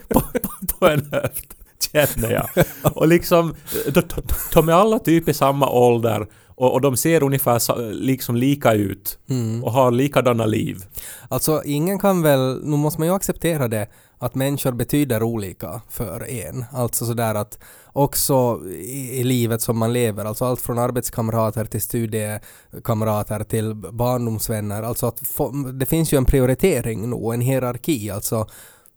på, 0.08 0.20
på, 0.20 0.76
på 0.78 0.86
en 0.86 1.08
höft 1.12 1.54
känner 1.92 2.30
jag. 2.30 2.64
Och 2.96 3.08
liksom, 3.08 3.54
de, 3.84 3.90
de, 4.00 4.22
de 4.54 4.68
är 4.68 4.72
alla 4.72 4.98
typ 4.98 5.28
i 5.28 5.34
samma 5.34 5.70
ålder 5.70 6.26
och, 6.62 6.72
och 6.72 6.80
de 6.80 6.96
ser 6.96 7.22
ungefär 7.22 7.92
liksom 7.92 8.36
lika 8.36 8.72
ut 8.72 9.18
Mm. 9.30 9.64
och 9.64 9.72
har 9.72 9.90
likadana 9.90 10.46
liv. 10.46 10.84
Alltså 11.28 11.62
ingen 11.64 11.98
kan 11.98 12.22
väl, 12.22 12.60
nu 12.64 12.76
måste 12.76 13.00
man 13.00 13.08
ju 13.08 13.14
acceptera 13.14 13.68
det, 13.68 13.86
att 14.18 14.34
människor 14.34 14.72
betyder 14.72 15.22
olika 15.22 15.80
för 15.88 16.30
en. 16.30 16.64
Alltså 16.72 17.06
sådär 17.06 17.34
att 17.34 17.58
också 17.92 18.60
i, 18.68 19.20
i 19.20 19.24
livet 19.24 19.62
som 19.62 19.78
man 19.78 19.92
lever, 19.92 20.24
alltså 20.24 20.44
allt 20.44 20.60
från 20.60 20.78
arbetskamrater 20.78 21.64
till 21.64 21.82
studiekamrater 21.82 23.44
till 23.44 23.74
barndomsvänner, 23.74 24.82
alltså 24.82 25.06
att 25.06 25.20
få, 25.28 25.50
det 25.50 25.86
finns 25.86 26.12
ju 26.12 26.18
en 26.18 26.24
prioritering 26.24 27.10
nu, 27.10 27.34
en 27.34 27.40
hierarki, 27.40 28.10
alltså 28.10 28.46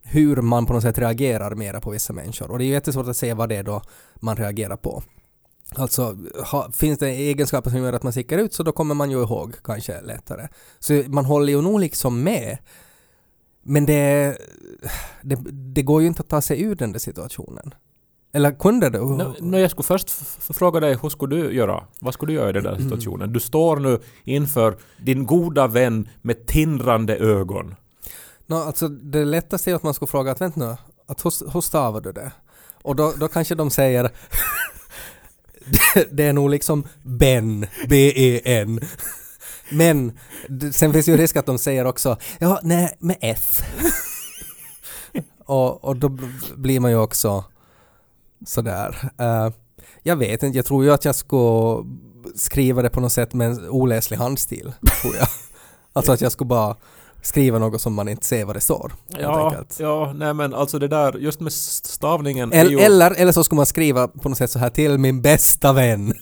hur 0.04 0.36
man 0.36 0.66
på 0.66 0.74
något 0.74 0.84
sätt 0.84 1.00
reagerar 1.00 1.56
mera 1.56 1.82
på 1.82 1.90
vissa 1.90 2.14
människor. 2.14 2.52
Och 2.52 2.58
det 2.58 2.64
är 2.64 2.68
ju 2.68 2.74
jättesvårt 2.74 3.08
att 3.08 3.18
säga 3.18 3.36
vad 3.36 3.50
det 3.50 3.56
är 3.56 3.64
då 3.64 3.82
man 4.20 4.36
reagerar 4.36 4.78
på. 4.78 5.04
Alltså, 5.74 6.18
ha, 6.52 6.72
finns 6.72 7.00
det 7.00 7.10
egenskaper 7.10 7.70
som 7.70 7.80
gör 7.80 7.94
att 7.94 8.04
man 8.04 8.12
sticker 8.12 8.38
ut 8.38 8.54
så 8.54 8.64
då 8.64 8.72
kommer 8.72 8.96
man 8.96 9.12
ju 9.12 9.22
ihåg 9.22 9.56
kanske 9.64 10.02
lättare. 10.02 10.48
Så 10.80 11.04
man 11.08 11.26
håller 11.26 11.54
ju 11.54 11.62
nog 11.62 11.80
liksom 11.80 12.24
med. 12.24 12.58
Men 13.64 13.86
det, 13.86 14.38
det, 15.22 15.36
det 15.52 15.82
går 15.82 16.02
ju 16.02 16.08
inte 16.08 16.22
att 16.22 16.30
ta 16.30 16.42
sig 16.42 16.62
ur 16.62 16.76
den 16.76 16.92
där 16.92 17.00
situationen. 17.00 17.74
Eller 18.34 18.52
kunde 18.52 18.90
det? 18.90 19.00
Nå, 19.00 19.36
nå, 19.40 19.58
jag 19.60 19.72
skulle 19.72 19.86
först 19.86 20.10
fråga 20.40 20.80
dig, 20.80 20.98
hur 21.02 21.10
skulle 21.10 21.36
du 21.36 21.54
göra? 21.54 21.84
Vad 22.00 22.14
skulle 22.14 22.32
du 22.32 22.36
göra 22.36 22.50
i 22.50 22.54
den 22.54 22.64
där 22.64 22.78
situationen? 22.78 23.34
Du 23.34 23.40
står 23.40 23.78
nu 23.78 24.00
inför 24.24 24.78
din 24.98 25.26
goda 25.26 25.68
vän 25.68 26.10
med 26.22 26.46
tindrande 26.46 27.18
ögon. 27.18 27.76
Nå, 28.46 28.56
alltså 28.56 28.88
det 28.88 29.26
lättaste 29.26 29.72
är 29.72 29.76
att 29.76 29.84
man 29.84 29.94
ska 29.94 30.08
fråga 30.08 30.32
att 30.32 30.42
vänta 30.42 30.60
nu, 30.60 30.76
att 31.08 31.26
hur, 31.26 31.54
hur 31.54 31.62
stavar 31.62 32.02
du 32.02 32.12
det? 32.12 32.32
Och 32.84 32.96
då, 32.96 33.14
då 33.20 33.28
kanske 33.28 33.56
de 33.56 33.70
säger 33.70 34.04
det, 36.12 36.24
är 36.24 36.34
nog 36.34 36.50
liksom 36.50 36.88
Ben, 37.04 37.66
B-E-N. 37.90 38.80
Men 39.70 40.20
sen 40.74 40.94
finns 40.94 41.08
ju 41.08 41.18
risk 41.18 41.36
att 41.36 41.46
de 41.46 41.58
säger 41.58 41.86
också 41.86 42.18
ja, 42.40 42.60
nej, 42.64 42.96
med 43.00 43.18
F. 43.22 43.62
och, 45.46 45.84
och 45.84 45.96
då 45.96 46.18
blir 46.56 46.80
man 46.80 46.92
ju 46.92 46.98
också 46.98 47.44
sådär. 48.46 49.12
Uh, 49.22 49.54
jag 50.04 50.16
vet 50.16 50.44
inte, 50.44 50.58
jag 50.58 50.66
tror 50.66 50.84
ju 50.84 50.92
att 50.92 51.06
jag 51.06 51.16
skulle 51.16 51.86
skriva 52.36 52.82
det 52.82 52.90
på 52.90 53.02
något 53.02 53.12
sätt 53.12 53.34
med 53.34 53.52
en 53.52 53.70
oläslig 53.70 54.18
handstil, 54.18 54.74
tror 55.02 55.16
jag. 55.16 55.28
alltså 55.94 56.12
att 56.12 56.22
jag 56.22 56.32
skulle 56.32 56.48
bara 56.48 56.76
skriva 57.26 57.60
något 57.60 57.82
som 57.82 57.94
man 57.94 58.08
inte 58.08 58.26
ser 58.26 58.46
vad 58.46 58.56
det 58.56 58.62
står. 58.62 58.94
Ja, 59.08 59.66
ja, 59.78 60.14
nej 60.16 60.34
men 60.34 60.54
alltså 60.54 60.80
det 60.80 60.88
där, 60.88 61.18
just 61.18 61.40
med 61.40 61.54
stavningen 61.54 62.54
Eller, 62.54 62.72
ju... 62.72 62.80
eller, 62.80 63.12
eller 63.12 63.32
så 63.32 63.44
skulle 63.44 63.58
man 63.58 63.66
skriva 63.66 64.08
på 64.08 64.30
något 64.30 64.38
sätt 64.38 64.52
så 64.52 64.60
här 64.60 64.70
till 64.70 64.98
min 64.98 65.22
bästa 65.22 65.74
vän. 65.74 66.14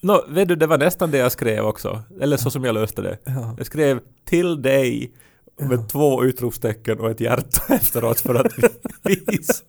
Nå, 0.00 0.24
vet 0.28 0.48
du, 0.48 0.56
det 0.56 0.66
var 0.66 0.78
nästan 0.78 1.10
det 1.10 1.18
jag 1.18 1.32
skrev 1.32 1.64
också. 1.64 2.02
Eller 2.20 2.36
så 2.36 2.50
som 2.50 2.64
jag 2.64 2.74
löste 2.74 3.02
det. 3.02 3.18
Ja. 3.24 3.54
Jag 3.58 3.66
skrev 3.66 4.00
till 4.24 4.62
dig 4.62 5.12
med 5.60 5.88
två 5.88 6.24
utropstecken 6.24 7.00
och 7.00 7.10
ett 7.10 7.20
hjärta 7.20 7.60
efteråt 7.74 8.20
för 8.20 8.34
att 8.34 8.52
visa, 9.26 9.64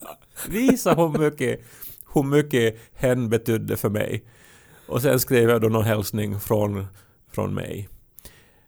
visa 0.49 0.93
hur 0.93 1.19
mycket, 1.19 1.61
hur 2.13 2.23
mycket 2.23 2.75
hen 2.93 3.29
betydde 3.29 3.77
för 3.77 3.89
mig. 3.89 4.23
Och 4.87 5.01
sen 5.01 5.19
skrev 5.19 5.49
jag 5.49 5.61
då 5.61 5.67
någon 5.67 5.85
hälsning 5.85 6.39
från, 6.39 6.87
från 7.31 7.53
mig. 7.53 7.89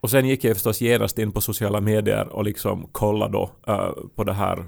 Och 0.00 0.10
sen 0.10 0.28
gick 0.28 0.44
jag 0.44 0.56
förstås 0.56 0.80
genast 0.80 1.18
in 1.18 1.32
på 1.32 1.40
sociala 1.40 1.80
medier 1.80 2.28
och 2.28 2.44
liksom 2.44 2.88
kollade 2.92 3.32
då 3.32 3.50
eh, 3.66 3.90
på 4.14 4.24
det 4.24 4.32
här 4.32 4.64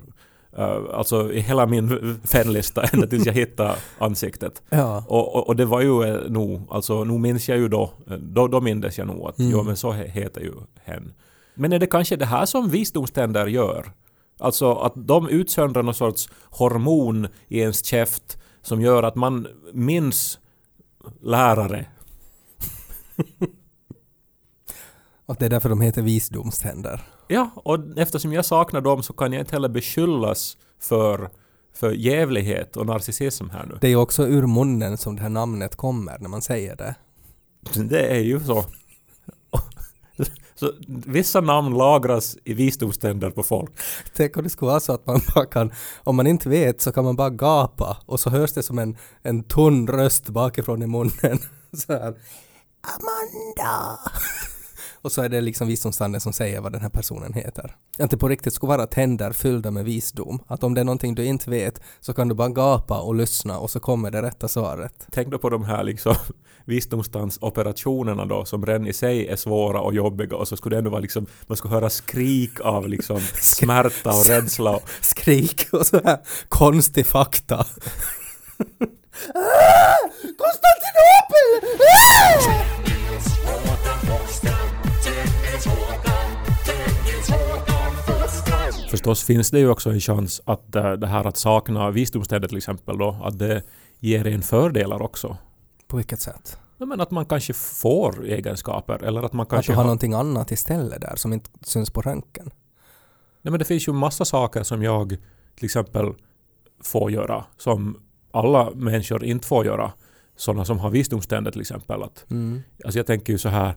eh, 0.59 0.77
alltså 0.95 1.33
i 1.33 1.41
hela 1.41 1.67
min 1.67 2.19
vänlista 2.33 2.83
ända 2.93 3.07
tills 3.07 3.27
jag 3.27 3.33
hittade 3.33 3.75
ansiktet. 3.99 4.63
Ja. 4.71 5.05
Och, 5.09 5.37
och, 5.37 5.47
och 5.49 5.57
det 5.57 5.65
var 5.65 5.81
ju 5.81 6.05
eh, 6.05 6.31
nog, 6.31 6.61
alltså 6.71 7.05
nu 7.05 7.19
minns 7.19 7.49
jag 7.49 7.59
ju 7.59 7.69
då, 7.69 7.91
eh, 8.11 8.17
då, 8.17 8.49
då 8.49 8.61
mindes 8.61 8.99
jag 8.99 9.07
nog 9.07 9.29
att 9.29 9.39
Mm. 9.39 9.51
jo 9.53 9.63
men 9.63 9.77
så 9.77 9.91
he, 9.93 10.09
heter 10.09 10.41
ju 10.41 10.53
hen. 10.85 11.13
Men 11.55 11.73
är 11.73 11.79
det 11.79 11.87
kanske 11.87 12.17
det 12.17 12.27
här 12.27 12.47
som 12.47 12.69
visdomständer 12.69 13.47
gör? 13.47 13.93
Alltså 14.39 14.73
att 14.75 14.93
de 14.97 15.29
utsöndrar 15.29 15.83
någon 15.83 15.95
sorts 15.95 16.29
hormon 16.51 17.29
i 17.49 17.59
ens 17.61 17.85
käft 17.85 18.39
som 18.63 18.81
gör 18.81 19.03
att 19.03 19.15
man 19.15 19.47
minns 19.73 20.39
lärare. 21.21 21.87
Och 25.33 25.39
det 25.39 25.47
är 25.47 25.51
därför 25.51 25.69
de 25.69 25.81
heter 25.81 26.03
visdomständer. 26.03 27.01
Ja, 27.29 27.51
och 27.55 27.79
eftersom 27.97 28.33
jag 28.33 28.45
saknar 28.45 28.81
dem 28.81 29.03
så 29.03 29.13
kan 29.13 29.33
jag 29.33 29.43
inte 29.43 29.57
heller 29.57 29.69
beskyllas 29.69 30.57
för, 30.81 31.31
för 31.75 31.93
jävlighet 31.93 32.77
och 32.77 32.87
narcissism 32.87 33.51
här 33.51 33.67
nu. 33.67 33.79
Det 33.81 33.87
är 33.87 33.91
ju 33.91 33.97
också 33.97 34.27
ur 34.27 34.47
munnen 34.47 34.97
som 34.97 35.17
det 35.17 35.23
här 35.23 35.29
namnet 35.29 35.77
kommer 35.77 36.19
när 36.19 36.29
man 36.29 36.43
säger 36.43 36.77
det. 36.77 36.95
Det 37.75 38.07
är 38.07 38.21
ju 38.21 38.41
så. 38.41 38.65
Så 40.55 40.73
vissa 40.87 41.41
namn 41.41 41.75
lagras 41.75 42.37
i 42.45 42.55
visdomständer 42.55 43.31
på 43.31 43.43
folk. 43.43 43.71
Tänk 44.17 44.37
om 44.37 44.43
det 44.43 44.51
skulle 44.51 44.71
vara 44.71 44.81
så 44.81 44.93
att 44.93 45.07
man 45.07 45.21
bara 45.35 45.47
kan, 45.47 45.73
om 46.05 46.17
man 46.17 46.27
inte 46.27 46.49
vet 46.49 46.81
så 46.81 46.93
kan 46.93 47.05
man 47.05 47.17
bara 47.17 47.31
gapa 47.31 47.97
och 48.07 48.21
så 48.21 48.31
hörs 48.31 48.53
det 48.53 48.63
som 48.63 48.79
en, 48.79 48.97
en 49.23 49.43
tunn 49.45 49.89
röst 49.89 50.29
bakifrån 50.29 50.83
i 50.83 50.87
munnen. 50.87 51.39
Så 51.73 51.93
här. 51.93 52.15
Amanda! 52.83 53.99
Och 55.03 55.13
så 55.13 55.23
är 55.23 55.29
det 55.29 55.41
liksom 55.41 55.69
visdomstanden 55.69 56.21
som 56.21 56.33
säger 56.33 56.61
vad 56.61 56.73
den 56.73 56.81
här 56.81 56.89
personen 56.89 57.33
heter. 57.33 57.77
Att 57.99 58.11
det 58.11 58.17
på 58.17 58.29
riktigt 58.29 58.55
skulle 58.55 58.69
vara 58.69 58.87
tänder 58.87 59.33
fyllda 59.33 59.71
med 59.71 59.85
visdom. 59.85 60.43
Att 60.47 60.65
om 60.65 60.75
det 60.75 60.81
är 60.81 60.85
någonting 60.85 61.15
du 61.15 61.25
inte 61.25 61.51
vet 61.51 61.81
så 62.01 62.15
kan 62.15 62.29
du 62.29 62.35
bara 62.35 62.49
gapa 62.49 63.01
och 63.01 63.15
lyssna 63.15 63.59
och 63.59 63.71
så 63.71 63.81
kommer 63.81 64.11
det 64.11 64.23
rätta 64.23 64.49
svaret. 64.49 65.07
Tänk 65.11 65.29
då 65.29 65.39
på 65.39 65.51
de 65.51 65.65
här 65.65 65.85
liksom 65.85 66.15
visdomstandsoperationerna 66.65 68.25
då 68.25 68.45
som 68.45 68.67
redan 68.67 68.87
i 68.87 68.93
sig 68.93 69.27
är 69.27 69.37
svåra 69.37 69.81
och 69.81 69.95
jobbiga 69.95 70.37
och 70.37 70.49
så 70.49 70.57
skulle 70.57 70.77
det 70.77 70.79
ändå 70.79 70.91
vara 70.91 71.01
liksom 71.01 71.27
man 71.47 71.57
skulle 71.57 71.75
höra 71.75 71.91
skrik 71.91 72.61
av 72.61 72.89
liksom 72.89 73.21
smärta 73.41 74.11
och 74.11 74.27
rädsla 74.27 74.77
och 74.77 74.89
Skrik 75.01 75.67
och 75.73 75.87
så 75.87 76.01
här 76.05 76.19
konstig 76.49 77.07
fakta. 77.07 77.67
Ah! 79.35 79.97
Konstantinopel! 80.21 81.33
Förstås 88.91 89.25
finns 89.25 89.51
det 89.51 89.59
ju 89.59 89.69
också 89.71 89.91
en 89.91 90.01
chans 90.01 90.41
att 90.45 90.77
äh, 90.77 90.93
det 90.93 91.07
här 91.07 91.25
att 91.27 91.37
sakna 91.37 91.91
visdomständer 91.91 92.49
till 92.49 92.57
exempel 92.57 92.99
då, 92.99 93.17
att 93.25 93.39
det 93.39 93.63
ger 93.99 94.27
en 94.27 94.43
fördelar 94.43 95.03
också. 95.03 95.37
På 95.87 95.97
vilket 95.97 96.21
sätt? 96.21 96.59
Ja, 96.79 96.87
men 96.87 97.01
att 97.01 97.11
man 97.11 97.27
kanske 97.27 97.53
får 97.53 98.25
egenskaper 98.27 99.03
eller 99.05 99.23
att 99.23 99.33
man 99.33 99.45
Att 99.45 99.51
kanske 99.51 99.73
du 99.73 99.77
har 99.77 99.85
någonting 99.85 100.15
annat 100.15 100.51
istället 100.51 101.01
där 101.01 101.17
som 101.17 101.33
inte 101.33 101.51
syns 101.63 101.91
på 101.91 102.01
röntgen. 102.01 102.51
Nej 103.43 103.51
men 103.51 103.59
det 103.59 103.65
finns 103.65 103.89
ju 103.89 103.93
massa 103.93 104.25
saker 104.25 104.63
som 104.63 104.83
jag 104.83 105.17
till 105.57 105.65
exempel 105.65 106.15
får 106.83 107.11
göra 107.11 107.45
som 107.59 108.01
alla 108.31 108.71
människor 108.71 109.25
inte 109.25 109.47
får 109.47 109.67
göra. 109.67 109.93
Sådana 110.37 110.65
som 110.65 110.79
har 110.79 110.91
visdomständer 110.91 111.51
till 111.51 111.61
exempel. 111.61 112.03
Att, 112.03 112.25
Mm. 112.31 112.63
alltså 112.85 112.99
jag 112.99 113.07
tänker 113.07 113.33
ju 113.33 113.39
så 113.39 113.49
här 113.49 113.75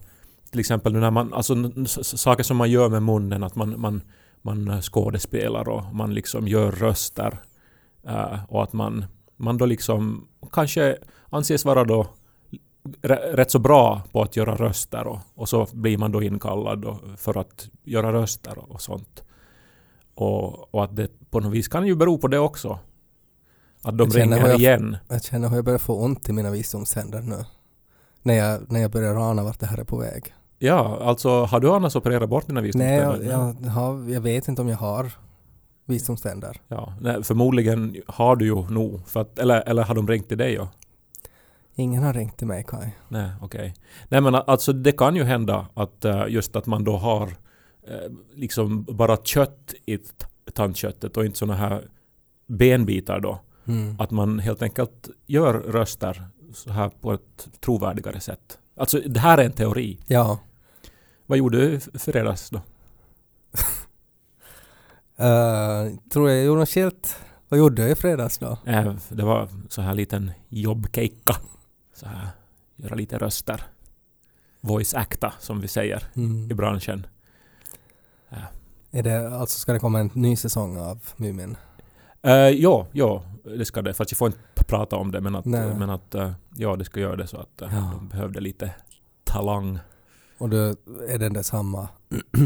till 0.55 0.59
exempel 0.59 0.93
när 0.93 1.11
man, 1.11 1.33
alltså 1.33 1.55
saker 2.01 2.43
som 2.43 2.57
man 2.57 2.71
gör 2.71 2.89
med 2.89 3.03
munnen, 3.03 3.43
att 3.43 3.55
man, 3.55 3.79
man, 3.81 4.01
man 4.41 4.67
eh, 4.67 4.81
skådespelar 4.81 5.69
och 5.69 5.95
man 5.95 6.13
liksom 6.13 6.47
gör 6.47 6.71
röster. 6.71 7.39
eh, 8.07 8.43
och 8.49 8.63
att 8.63 8.73
man, 8.73 9.05
man 9.37 9.57
då 9.57 9.65
liksom 9.65 10.27
kanske 10.51 10.97
anses 11.29 11.65
vara 11.65 11.83
då 11.83 12.07
rä- 13.01 13.35
rätt 13.35 13.51
så 13.51 13.59
bra 13.59 14.01
på 14.11 14.21
att 14.21 14.35
göra 14.35 14.55
röster 14.55 15.07
och, 15.07 15.19
och 15.35 15.49
så 15.49 15.67
blir 15.73 15.97
man 15.97 16.11
då 16.11 16.23
inkallad 16.23 16.79
då 16.81 16.99
för 17.17 17.37
att 17.37 17.69
göra 17.83 18.13
röster 18.13 18.57
och, 18.71 18.81
sånt. 18.81 19.23
Och, 20.15 20.73
och 20.75 20.83
att 20.83 20.95
det 20.95 21.29
på 21.29 21.39
något 21.39 21.53
vis 21.53 21.67
kan 21.67 21.87
ju 21.87 21.95
bero 21.95 22.17
på 22.17 22.27
det 22.27 22.39
också. 22.39 22.79
Att 23.81 23.97
de 23.97 24.09
ringer 24.09 24.37
jag- 24.47 24.59
igen. 24.59 24.97
Jag 25.09 25.23
känner 25.23 25.49
hur 25.49 25.55
jag 25.55 25.65
börjar 25.65 25.79
få 25.79 26.03
ont 26.03 26.29
i 26.29 26.33
mina 26.33 26.51
visdomständer 26.51 27.21
nu. 27.21 27.45
När 28.21 28.33
jag, 28.33 28.71
när 28.71 28.79
jag 28.79 28.91
börjar 28.91 29.15
ana 29.15 29.43
vart 29.43 29.59
det 29.59 29.65
här 29.65 29.77
är 29.77 29.83
på 29.83 29.97
väg. 29.97 30.33
Ja, 30.57 30.99
alltså 31.01 31.43
har 31.43 31.59
du 31.59 31.69
annars 31.71 31.95
opererat 31.95 32.29
bort 32.29 32.47
dina 32.47 32.61
Nej, 32.61 32.67
visdomständer? 32.67 33.31
jag, 33.31 33.55
jag, 33.61 33.69
har, 33.69 34.09
jag 34.09 34.21
vet 34.21 34.47
inte 34.47 34.61
om 34.61 34.67
jag 34.67 34.77
har 34.77 35.11
visdomständer. 35.85 36.61
Ja, 36.67 36.93
nej, 37.01 37.23
förmodligen 37.23 37.95
har 38.07 38.35
du 38.35 38.45
ju 38.45 38.69
nog. 38.69 39.07
För 39.07 39.21
att, 39.21 39.39
eller, 39.39 39.61
eller 39.61 39.83
har 39.83 39.95
de 39.95 40.07
ringt 40.07 40.27
till 40.27 40.37
dig? 40.37 40.53
Ja? 40.53 40.69
Ingen 41.75 42.03
har 42.03 42.13
ringt 42.13 42.37
till 42.37 42.47
mig 42.47 42.63
Kai. 42.67 42.89
Nej, 43.07 43.29
okej. 43.41 43.73
Nej 44.09 44.21
men 44.21 44.35
alltså 44.35 44.73
det 44.73 44.91
kan 44.91 45.15
ju 45.15 45.23
hända 45.23 45.67
att 45.73 46.05
eh, 46.05 46.23
just 46.27 46.55
att 46.55 46.65
man 46.65 46.83
då 46.83 46.97
har 46.97 47.27
eh, 47.87 48.11
liksom 48.33 48.83
bara 48.83 49.17
kött 49.17 49.73
i 49.85 49.99
tandköttet 50.53 51.17
och 51.17 51.25
inte 51.25 51.37
såna 51.37 51.55
här 51.55 51.87
benbitar 52.47 53.19
då. 53.19 53.39
Mm. 53.67 53.95
Att 53.99 54.11
man 54.11 54.39
helt 54.39 54.61
enkelt 54.61 55.09
gör 55.25 55.53
röster 55.53 56.27
så 56.53 56.69
här 56.69 56.89
på 56.89 57.13
ett 57.13 57.49
trovärdigare 57.59 58.19
sätt. 58.19 58.59
Alltså 58.75 58.99
det 58.99 59.19
här 59.19 59.37
är 59.37 59.45
en 59.45 59.51
teori. 59.51 59.99
Ja. 60.07 60.39
Vad 61.25 61.37
gjorde 61.37 61.57
du 61.57 61.79
i 61.93 61.99
fredags 61.99 62.49
då? 62.49 62.57
Uh, 65.25 65.97
tror 66.11 66.29
jag 66.29 66.45
gjorde 66.45 66.59
något 66.59 66.69
skilt. 66.69 67.15
Vad 67.49 67.57
gjorde 67.59 67.81
jag 67.81 67.91
i 67.91 67.95
fredags 67.95 68.37
då? 68.37 68.57
Eh, 68.65 68.93
det 69.09 69.23
var 69.23 69.49
så 69.69 69.81
här 69.81 69.93
liten 69.93 70.31
jobbkeikka. 70.49 71.35
Så 71.93 72.05
här, 72.05 72.27
göra 72.75 72.95
lite 72.95 73.17
röster. 73.17 73.63
Voice 74.61 74.93
acta 74.93 75.33
som 75.39 75.61
vi 75.61 75.67
säger 75.67 76.03
Mm. 76.15 76.51
i 76.51 76.53
branschen. 76.53 77.07
Är 78.91 79.03
det, 79.03 79.27
alltså 79.35 79.59
ska 79.59 79.73
det 79.73 79.79
komma 79.79 79.99
en 79.99 80.11
ny 80.13 80.35
säsong 80.35 80.77
av 80.77 80.99
Mumin? 81.15 81.57
Uh, 82.27 82.31
ja, 82.33 82.87
ja, 82.91 83.23
det 83.43 83.65
ska 83.65 83.81
det. 83.81 83.93
Fast 83.93 84.11
jag 84.11 84.17
får 84.17 84.27
inte 84.27 84.39
prata 84.67 84.95
om 84.95 85.11
det. 85.11 85.21
Men 85.21 85.35
att, 85.35 85.45
Nej. 85.45 85.75
men 85.75 85.89
att 85.89 86.15
eh, 86.15 86.31
ja, 86.55 86.75
det 86.75 86.85
ska 86.85 86.99
göra 86.99 87.15
det 87.15 87.27
så 87.27 87.37
att 87.37 87.61
uh, 87.61 87.67
Ja. 87.73 87.91
de 87.95 88.07
behövde 88.07 88.39
lite 88.39 88.73
talang. 89.23 89.79
Och 90.37 90.49
då 90.49 90.57
är 91.09 91.17
den 91.19 91.33
där 91.33 91.41
samma... 91.43 91.87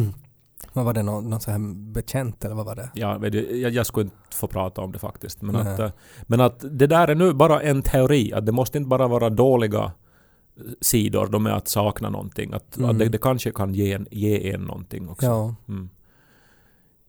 vad 0.73 0.85
var 0.85 0.93
det? 0.93 1.03
Någon, 1.03 1.29
någon 1.29 1.41
sån 1.41 1.51
här 1.51 1.91
bekänt 1.93 2.45
eller 2.45 2.55
vad 2.55 2.65
var 2.65 2.75
det? 2.75 2.89
Ja, 2.93 3.19
jag, 3.27 3.71
jag 3.71 3.85
skulle 3.85 4.03
inte 4.03 4.35
få 4.35 4.47
prata 4.47 4.81
om 4.81 4.91
det 4.91 4.99
faktiskt. 4.99 5.41
Men 5.41 5.55
Nej. 5.63 5.73
att, 5.73 5.79
eh, 5.79 5.91
men 6.27 6.41
att 6.41 6.59
det 6.71 6.87
där 6.87 7.07
är 7.07 7.15
nu 7.15 7.33
bara 7.33 7.61
en 7.61 7.81
teori. 7.81 8.33
Att 8.33 8.45
det 8.45 8.51
måste 8.51 8.77
inte 8.77 8.87
bara 8.87 9.07
vara 9.07 9.29
dåliga 9.29 9.83
eh, 9.83 9.91
sidor 10.81 11.27
då 11.27 11.39
med 11.39 11.55
att 11.55 11.67
sakna 11.67 12.09
någonting. 12.09 12.53
Att, 12.53 12.77
Mm. 12.77 12.89
att 12.89 12.99
det, 12.99 13.09
det 13.09 13.17
kanske 13.17 13.51
kan 13.51 13.73
ge 13.73 13.93
en, 13.93 14.07
ge 14.11 14.51
en 14.53 14.61
någonting 14.61 15.09
också. 15.09 15.25
Ja. 15.25 15.55
Mm. 15.67 15.89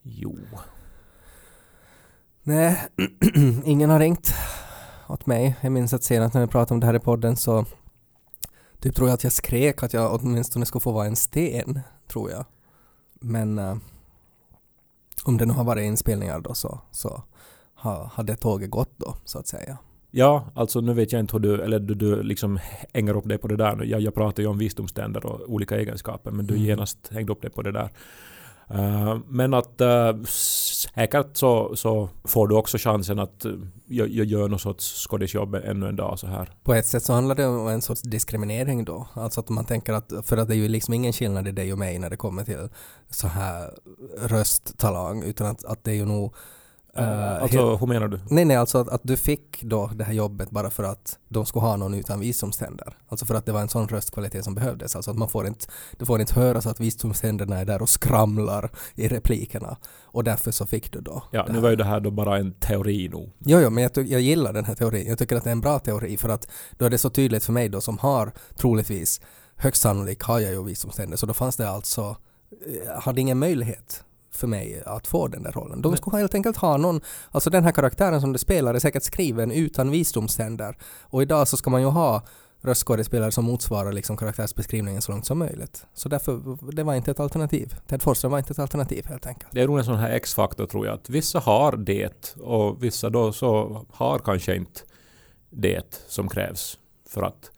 Jo. 0.02 0.36
Nej, 2.42 2.78
ingen 3.64 3.90
har 3.90 3.98
ringt 3.98 4.34
åt 5.10 5.26
mig. 5.26 5.56
Jag 5.60 5.72
minns 5.72 5.94
att 5.94 6.02
senast 6.02 6.34
när 6.34 6.40
vi 6.40 6.46
pratade 6.46 6.74
om 6.74 6.80
det 6.80 6.86
här 6.86 6.94
i 6.96 7.00
podden 7.00 7.36
så 7.36 7.64
typ 8.80 8.94
tror 8.96 9.08
jag 9.08 9.14
att 9.14 9.24
jag 9.24 9.32
skrek 9.32 9.82
att 9.82 9.92
jag 9.92 10.14
åtminstone 10.14 10.66
skulle 10.66 10.80
få 10.82 10.92
vara 10.92 11.06
en 11.06 11.16
sten, 11.16 11.80
tror 12.08 12.30
jag. 12.30 12.44
Men 13.20 13.58
eh, 13.58 13.76
om 15.24 15.36
det 15.36 15.46
nu 15.46 15.52
har 15.52 15.64
varit 15.64 15.84
inspelningar 15.84 16.40
då 16.40 16.54
så, 16.54 16.80
så 16.90 17.22
har, 17.74 18.10
har 18.14 18.24
det 18.24 18.36
tåget 18.36 18.70
gått 18.70 18.92
då, 18.96 19.14
så 19.24 19.38
att 19.38 19.46
säga. 19.46 19.78
Ja, 20.10 20.44
alltså 20.54 20.80
nu 20.80 20.94
vet 20.94 21.12
jag 21.12 21.20
inte 21.20 21.32
hur 21.32 21.40
du, 21.40 21.62
eller 21.62 21.78
du, 21.78 21.94
du 21.94 22.22
liksom 22.22 22.58
hänger 22.94 23.16
upp 23.16 23.28
dig 23.28 23.38
på 23.38 23.48
det 23.48 23.56
där 23.56 23.76
nu. 23.76 23.84
Jag, 23.84 24.00
jag 24.00 24.14
pratar 24.14 24.42
ju 24.42 24.48
om 24.48 24.58
visdomständer 24.58 25.26
och 25.26 25.40
olika 25.50 25.76
egenskaper, 25.76 26.30
men 26.30 26.46
du 26.46 26.54
Mm. 26.54 26.66
genast 26.66 27.08
hängde 27.12 27.32
upp 27.32 27.42
dig 27.42 27.50
på 27.50 27.62
det 27.62 27.72
där. 27.72 27.90
Eh, 28.74 29.18
men 29.28 29.54
att 29.54 29.80
eh, 29.80 30.22
säkert 30.24 31.36
så, 31.36 31.76
så 31.76 32.08
får 32.24 32.48
du 32.48 32.54
också 32.54 32.78
chansen 32.78 33.18
att 33.18 33.44
eh, 33.44 33.52
jag, 33.86 34.08
jag 34.08 34.26
gör 34.26 34.48
något 34.48 34.60
sorts 34.60 35.06
skådisjobb 35.08 35.54
ännu 35.54 35.88
en 35.88 35.96
dag 35.96 36.18
så 36.18 36.26
här. 36.26 36.50
På 36.62 36.74
ett 36.74 36.86
sätt 36.86 37.02
så 37.02 37.12
handlar 37.12 37.34
det 37.34 37.46
om 37.46 37.68
en 37.68 37.82
sorts 37.82 38.02
diskriminering 38.02 38.84
då. 38.84 39.08
Alltså 39.12 39.40
att 39.40 39.48
man 39.48 39.64
tänker 39.64 39.92
att, 39.92 40.12
för 40.24 40.36
att 40.36 40.48
det 40.48 40.54
är 40.54 40.58
ju 40.58 40.68
liksom 40.68 40.94
ingen 40.94 41.12
skillnad 41.12 41.48
i 41.48 41.52
dig 41.52 41.72
och 41.72 41.78
mig 41.78 41.98
när 41.98 42.10
det 42.10 42.16
kommer 42.16 42.44
till 42.44 42.68
så 43.10 43.26
här 43.26 43.70
rösttalang, 44.18 45.22
utan 45.22 45.46
att, 45.46 45.64
att 45.64 45.84
det 45.84 45.90
är 45.90 45.96
ju 45.96 46.04
nog 46.04 46.34
Eh, 46.96 47.42
Alltså, 47.42 47.76
hur 47.76 47.86
menar 47.86 48.08
du? 48.08 48.20
Nej, 48.30 48.44
nej, 48.44 48.56
alltså 48.56 48.78
att, 48.78 48.88
att 48.88 49.00
du 49.04 49.16
fick 49.16 49.62
då 49.62 49.90
det 49.94 50.04
här 50.04 50.12
jobbet 50.12 50.50
bara 50.50 50.70
för 50.70 50.82
att 50.82 51.18
de 51.28 51.46
skulle 51.46 51.62
ha 51.62 51.76
någon 51.76 51.94
utan 51.94 52.20
visdomständer. 52.20 52.96
Alltså 53.08 53.26
för 53.26 53.34
att 53.34 53.46
det 53.46 53.52
var 53.52 53.60
en 53.60 53.68
sån 53.68 53.88
röstkvalitet 53.88 54.44
som 54.44 54.54
behövdes. 54.54 54.96
Alltså 54.96 55.10
att 55.10 55.18
man 55.18 55.28
får 55.28 55.46
inte, 55.46 55.66
det 55.98 56.04
får 56.06 56.20
inte 56.20 56.40
höra 56.40 56.60
så 56.60 56.70
att 56.70 56.80
visdomständerna 56.80 57.58
är 57.58 57.64
där 57.64 57.82
och 57.82 57.88
skramlar 57.88 58.70
i 58.94 59.08
replikerna. 59.08 59.76
Och 60.02 60.24
därför 60.24 60.50
så 60.50 60.66
fick 60.66 60.92
du 60.92 61.00
då 61.00 61.22
Ja, 61.30 61.46
nu 61.50 61.60
var 61.60 61.70
ju 61.70 61.76
det 61.76 61.84
här 61.84 62.00
då 62.00 62.10
bara 62.10 62.38
en 62.38 62.52
teori 62.52 63.08
nog. 63.08 63.32
Jo, 63.38 63.60
jo, 63.60 63.70
men 63.70 63.82
jag, 63.82 64.06
jag 64.06 64.20
gillar 64.20 64.52
den 64.52 64.64
här 64.64 64.74
teorin. 64.74 65.06
Jag 65.08 65.18
tycker 65.18 65.36
att 65.36 65.44
det 65.44 65.50
är 65.50 65.52
en 65.52 65.60
bra 65.60 65.78
teori 65.78 66.16
för 66.16 66.28
att 66.28 66.48
då 66.78 66.84
är 66.84 66.90
det 66.90 66.98
så 66.98 67.10
tydligt 67.10 67.44
för 67.44 67.52
mig 67.52 67.68
då 67.68 67.80
som 67.80 67.98
har 67.98 68.32
troligtvis, 68.56 69.20
högst 69.56 69.82
sannolikt 69.82 70.22
har 70.22 70.40
jag 70.40 70.52
ju 70.52 70.64
visdomständer, 70.64 71.16
så 71.16 71.26
då 71.26 71.34
fanns 71.34 71.56
det 71.56 71.68
alltså, 71.70 72.16
eh, 72.66 73.00
hade 73.00 73.20
ingen 73.20 73.38
möjlighet 73.38 74.04
för 74.30 74.46
mig 74.46 74.82
att 74.86 75.06
få 75.06 75.28
den 75.28 75.42
där 75.42 75.52
rollen. 75.52 75.82
De 75.82 75.96
skulle 75.96 76.16
helt 76.16 76.34
enkelt 76.34 76.56
ha 76.56 76.76
någon, 76.76 77.00
alltså 77.30 77.50
den 77.50 77.64
här 77.64 77.72
karaktären 77.72 78.20
som 78.20 78.32
du 78.32 78.38
spelar 78.38 78.74
är 78.74 78.78
säkert 78.78 79.02
skriven 79.02 79.52
utan 79.52 79.90
visdomständer. 79.90 80.76
Och 81.00 81.22
idag 81.22 81.48
så 81.48 81.56
ska 81.56 81.70
man 81.70 81.80
ju 81.80 81.88
ha 81.88 82.22
röstskådespelare 82.62 83.32
som 83.32 83.44
motsvarar 83.44 83.92
liksom 83.92 84.16
karaktärsbeskrivningen 84.16 85.02
så 85.02 85.12
långt 85.12 85.26
som 85.26 85.38
möjligt. 85.38 85.86
Så 85.94 86.08
därför, 86.08 86.40
det 86.72 86.82
var 86.82 86.94
inte 86.94 87.10
ett 87.10 87.20
alternativ. 87.20 87.74
Ted 87.86 88.02
Forsström 88.02 88.30
var 88.30 88.38
inte 88.38 88.52
ett 88.52 88.58
alternativ 88.58 89.06
helt 89.06 89.26
enkelt. 89.26 89.52
Det 89.52 89.60
är 89.60 89.66
nog 89.66 89.78
en 89.78 89.84
sån 89.84 89.98
här 89.98 90.10
X-faktor 90.10 90.66
tror 90.66 90.86
jag, 90.86 90.94
att 90.94 91.10
vissa 91.10 91.38
har 91.38 91.76
det 91.76 92.36
och 92.40 92.84
vissa 92.84 93.10
då 93.10 93.32
så 93.32 93.84
har 93.90 94.18
kanske 94.18 94.56
inte 94.56 94.80
det 95.50 96.04
som 96.08 96.28
krävs 96.28 96.78
för 97.08 97.22
att... 97.22 97.50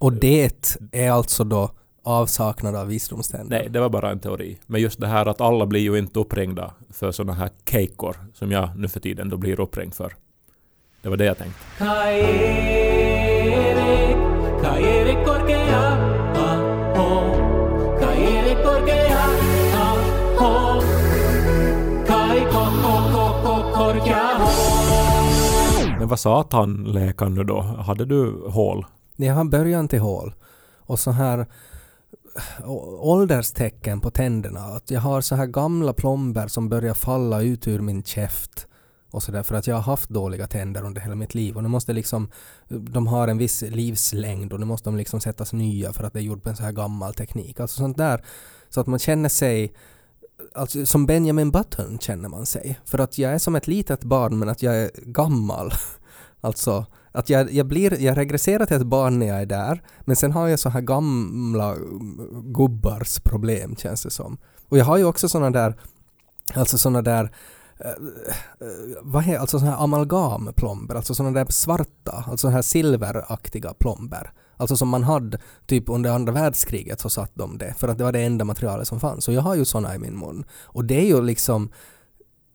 Och 0.00 0.12
det 0.12 0.76
är 0.92 1.10
alltså 1.10 1.44
då 1.44 1.70
avsaknad 2.06 2.76
av 2.76 2.86
visdomständer. 2.86 3.58
Nej, 3.58 3.68
det 3.70 3.80
var 3.80 3.88
bara 3.88 4.10
en 4.10 4.18
teori. 4.18 4.58
Men 4.66 4.80
just 4.80 5.00
det 5.00 5.06
här 5.06 5.26
att 5.26 5.40
alla 5.40 5.66
blir 5.66 5.80
ju 5.80 5.98
inte 5.98 6.20
uppringda 6.20 6.74
för 6.90 7.12
såna 7.12 7.32
här 7.32 7.50
keikor 7.70 8.16
som 8.34 8.52
jag 8.52 8.68
nu 8.76 8.88
för 8.88 9.00
tiden 9.00 9.28
då 9.28 9.36
blir 9.36 9.60
uppringd 9.60 9.94
för. 9.94 10.16
Det 11.02 11.08
var 11.08 11.16
det 11.16 11.24
jag 11.24 11.38
tänkte. 11.38 11.64
Men 25.98 26.08
vad 26.08 26.20
sa 26.20 26.42
tandläkaren 26.42 27.34
nu 27.34 27.44
då? 27.44 27.60
Hade 27.60 28.04
du 28.04 28.42
hål? 28.48 28.86
Jag 29.16 29.34
har 29.34 29.44
början 29.44 29.88
till 29.88 30.00
hål 30.00 30.34
och 30.80 30.98
så 30.98 31.10
här 31.10 31.46
ålderstecken 33.00 34.00
på 34.00 34.10
tänderna. 34.10 34.60
Att 34.60 34.90
jag 34.90 35.00
har 35.00 35.20
så 35.20 35.34
här 35.34 35.46
gamla 35.46 35.92
plomber 35.92 36.48
som 36.48 36.68
börjar 36.68 36.94
falla 36.94 37.42
ut 37.42 37.68
ur 37.68 37.80
min 37.80 38.02
käft 38.02 38.66
och 39.10 39.22
så 39.22 39.32
där 39.32 39.42
för 39.42 39.54
att 39.54 39.66
jag 39.66 39.74
har 39.74 39.82
haft 39.82 40.10
dåliga 40.10 40.46
tänder 40.46 40.84
under 40.84 41.00
hela 41.00 41.14
mitt 41.14 41.34
liv 41.34 41.56
och 41.56 41.62
nu 41.62 41.68
måste 41.68 41.92
liksom 41.92 42.30
de 42.68 43.06
har 43.06 43.28
en 43.28 43.38
viss 43.38 43.62
livslängd 43.62 44.52
och 44.52 44.60
nu 44.60 44.66
måste 44.66 44.90
de 44.90 44.96
liksom 44.96 45.20
sättas 45.20 45.52
nya 45.52 45.92
för 45.92 46.04
att 46.04 46.12
det 46.12 46.18
är 46.18 46.22
gjort 46.22 46.44
med 46.44 46.50
en 46.50 46.56
så 46.56 46.62
här 46.62 46.72
gammal 46.72 47.14
teknik. 47.14 47.60
Alltså 47.60 47.78
sånt 47.78 47.96
där 47.96 48.24
så 48.68 48.80
att 48.80 48.86
man 48.86 48.98
känner 48.98 49.28
sig 49.28 49.74
Alltså 50.54 50.86
som 50.86 51.06
Benjamin 51.06 51.50
Button 51.50 51.98
känner 51.98 52.28
man 52.28 52.46
sig. 52.46 52.80
För 52.84 52.98
att 52.98 53.18
jag 53.18 53.32
är 53.32 53.38
som 53.38 53.56
ett 53.56 53.66
litet 53.66 54.04
barn 54.04 54.38
men 54.38 54.48
att 54.48 54.62
jag 54.62 54.76
är 54.76 54.90
gammal. 54.94 55.72
Alltså 56.40 56.86
att 57.16 57.30
jag, 57.30 57.52
jag 57.52 57.66
blir, 57.66 58.00
jag 58.00 58.16
regresserar 58.16 58.66
till 58.66 58.76
ett 58.76 58.82
barn 58.82 59.18
när 59.18 59.26
jag 59.26 59.40
är 59.40 59.46
där 59.46 59.82
men 60.00 60.16
sen 60.16 60.32
har 60.32 60.48
jag 60.48 60.58
så 60.58 60.68
här 60.68 60.80
gamla 60.80 61.72
mm, 61.72 62.52
gubbars 62.52 63.20
problem 63.20 63.76
känns 63.76 64.02
det 64.02 64.10
som. 64.10 64.38
Och 64.68 64.78
jag 64.78 64.84
har 64.84 64.96
ju 64.96 65.04
också 65.04 65.28
såna 65.28 65.50
där, 65.50 65.76
alltså 66.54 66.78
såna 66.78 67.02
där 67.02 67.30
eh, 67.80 67.90
eh, 67.90 67.96
vad 69.02 69.22
heter, 69.22 69.40
alltså 69.40 69.58
sådana 69.58 69.76
här 69.76 69.84
amalgamplomber, 69.84 70.94
alltså 70.94 71.14
såna 71.14 71.30
där 71.30 71.46
svarta, 71.48 72.12
alltså 72.12 72.36
såna 72.36 72.54
här 72.54 72.62
silveraktiga 72.62 73.74
plomber. 73.74 74.32
Alltså 74.56 74.76
som 74.76 74.88
man 74.88 75.02
hade 75.02 75.38
typ 75.66 75.88
under 75.88 76.10
andra 76.10 76.32
världskriget 76.32 77.00
så 77.00 77.10
satt 77.10 77.34
de 77.34 77.58
det 77.58 77.74
för 77.78 77.88
att 77.88 77.98
det 77.98 78.04
var 78.04 78.12
det 78.12 78.22
enda 78.22 78.44
materialet 78.44 78.88
som 78.88 79.00
fanns. 79.00 79.28
Och 79.28 79.34
jag 79.34 79.42
har 79.42 79.54
ju 79.54 79.64
såna 79.64 79.94
i 79.94 79.98
min 79.98 80.18
mun. 80.18 80.44
Och 80.62 80.84
det 80.84 81.00
är 81.00 81.06
ju 81.06 81.22
liksom 81.22 81.70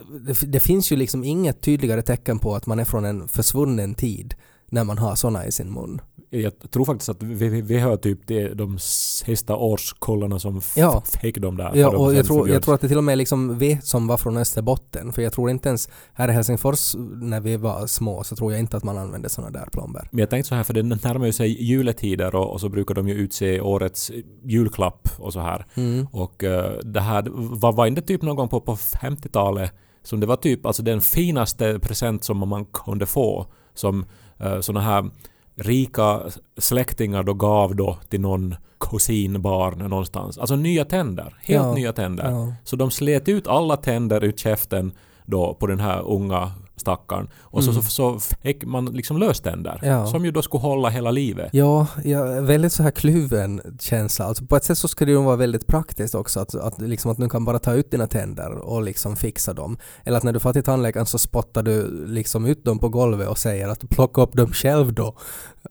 det, 0.10 0.52
det 0.52 0.60
finns 0.60 0.92
ju 0.92 0.96
liksom 0.96 1.24
inget 1.24 1.62
tydligare 1.62 2.02
tecken 2.02 2.40
på 2.40 2.56
att 2.56 2.66
man 2.66 2.80
är 2.80 2.86
från 2.86 3.06
en 3.06 3.28
försvunnen 3.28 3.96
tid 3.96 4.36
när 4.72 4.84
man 4.84 4.98
har 4.98 5.16
såna 5.16 5.46
i 5.46 5.52
sin 5.52 5.74
mun. 5.74 6.02
Jag 6.30 6.54
tror 6.72 6.86
faktiskt 6.86 7.10
att 7.10 7.24
vi, 7.24 7.50
vi, 7.50 7.62
vi 7.62 7.78
hör 7.80 7.98
typ 7.98 8.20
det, 8.28 8.54
de 8.54 8.80
sista 8.80 9.56
årskullarna 9.56 10.40
som 10.40 10.62
Ja. 10.76 11.04
fick 11.22 11.38
de 11.38 11.58
där. 11.58 11.72
Ja, 11.76 11.98
och 11.98 12.16
jag 12.16 12.26
tror, 12.26 12.50
jag 12.50 12.64
tror 12.64 12.76
att 12.76 12.82
det 12.82 12.88
till 12.88 12.98
och 12.98 13.04
med 13.04 13.18
liksom 13.18 13.58
vi 13.58 13.80
som 13.84 14.08
var 14.08 14.18
från 14.18 14.38
Österbotten, 14.38 15.14
för 15.14 15.22
jag 15.22 15.34
tror 15.34 15.50
inte 15.50 15.70
ens 15.70 15.90
här 16.14 16.30
i 16.30 16.32
Helsingfors 16.32 16.96
när 17.22 17.40
vi 17.40 17.58
var 17.58 17.88
små 17.88 18.24
så 18.24 18.36
tror 18.36 18.52
jag 18.52 18.60
inte 18.60 18.78
att 18.78 18.84
man 18.84 18.98
använde 18.98 19.30
såna 19.30 19.50
där 19.50 19.66
plomber. 19.72 20.08
Men 20.12 20.20
jag 20.20 20.30
tänkte 20.30 20.50
så 20.50 20.56
här, 20.56 20.64
för 20.64 20.74
det 20.74 20.84
närmar 20.84 21.26
ju 21.26 21.32
sig 21.34 21.64
juletider 21.64 22.36
och, 22.36 22.52
och 22.54 22.62
så 22.62 22.70
brukar 22.70 22.96
de 22.96 23.08
ju 23.08 23.14
utse 23.14 23.62
årets 23.62 24.12
julklapp 24.44 25.10
och 25.18 25.34
så 25.34 25.40
här. 25.40 25.66
Mm. 25.76 26.08
Och 26.12 26.44
eh, 26.44 26.80
det 26.84 27.02
här 27.02 27.26
var, 27.56 27.72
var 27.72 27.86
inte 27.86 28.02
typ 28.02 28.22
någon 28.22 28.36
gång 28.36 28.48
på, 28.50 28.62
på 28.62 28.76
50-talet 28.76 29.74
som 30.04 30.20
det 30.20 30.26
var 30.26 30.36
typ 30.36 30.66
alltså 30.66 30.84
den 30.84 31.02
finaste 31.02 31.80
present 31.80 32.24
som 32.24 32.50
man 32.50 32.66
kunde 32.66 33.06
få 33.06 33.46
som 33.74 34.06
uh, 34.46 34.60
såna 34.62 34.82
här 34.82 35.10
rika 35.56 36.22
släktingar 36.58 37.24
då 37.24 37.34
gav 37.34 37.76
då 37.76 37.98
till 38.10 38.22
någon 38.22 38.56
kusinbarn 38.80 39.78
någonstans. 39.78 40.38
Alltså 40.38 40.56
nya 40.56 40.86
tänder. 40.86 41.36
Helt 41.42 41.64
Ja. 41.66 41.74
nya 41.74 41.94
tänder. 41.94 42.32
Ja. 42.32 42.54
Så 42.64 42.76
de 42.76 42.92
slet 42.92 43.30
ut 43.30 43.48
alla 43.48 43.78
tänder 43.78 44.24
ur 44.24 44.32
käften 44.32 44.92
då 45.26 45.54
på 45.54 45.68
den 45.68 45.80
här 45.80 46.02
unga 46.02 46.52
stackaren. 46.82 47.30
Och 47.42 47.64
så, 47.64 47.72
Mm. 47.72 47.84
så, 47.84 47.90
så 47.90 48.20
fick 48.42 48.66
man 48.66 48.86
liksom 48.86 49.18
löständer. 49.18 49.80
Ja. 49.84 50.08
Som 50.08 50.26
ju 50.26 50.32
då 50.32 50.42
skulle 50.42 50.62
hålla 50.62 50.90
hela 50.90 51.12
livet. 51.12 51.50
Ja, 51.54 51.88
ja, 52.04 52.24
väldigt 52.42 52.74
så 52.74 52.84
här 52.84 52.92
kluven 52.92 53.62
känsla. 53.80 54.26
Alltså 54.26 54.46
på 54.46 54.56
ett 54.56 54.64
sätt 54.64 54.78
så 54.78 54.88
skulle 54.88 55.12
det 55.12 55.18
vara 55.18 55.36
väldigt 55.36 55.68
praktiskt 55.68 56.16
också 56.16 56.40
att, 56.40 56.56
att, 56.56 56.82
liksom 56.82 57.12
att 57.12 57.18
du 57.18 57.30
kan 57.30 57.46
bara 57.46 57.60
ta 57.60 57.74
ut 57.74 57.92
dina 57.92 58.08
tänder 58.08 58.52
och 58.52 58.82
liksom 58.84 59.16
fixa 59.16 59.54
dem. 59.54 59.78
Eller 60.04 60.18
att 60.18 60.24
när 60.24 60.34
du 60.34 60.40
får 60.40 60.54
till 60.54 60.64
tandläkaren 60.64 61.06
så 61.06 61.18
spottar 61.18 61.64
du 61.64 62.06
liksom 62.08 62.46
ut 62.46 62.66
dem 62.66 62.80
på 62.80 62.90
golvet 62.90 63.28
och 63.28 63.38
säger 63.38 63.68
att 63.68 63.90
plocka 63.90 64.22
upp 64.22 64.34
dem 64.34 64.52
själv 64.52 64.94
då. 64.94 65.16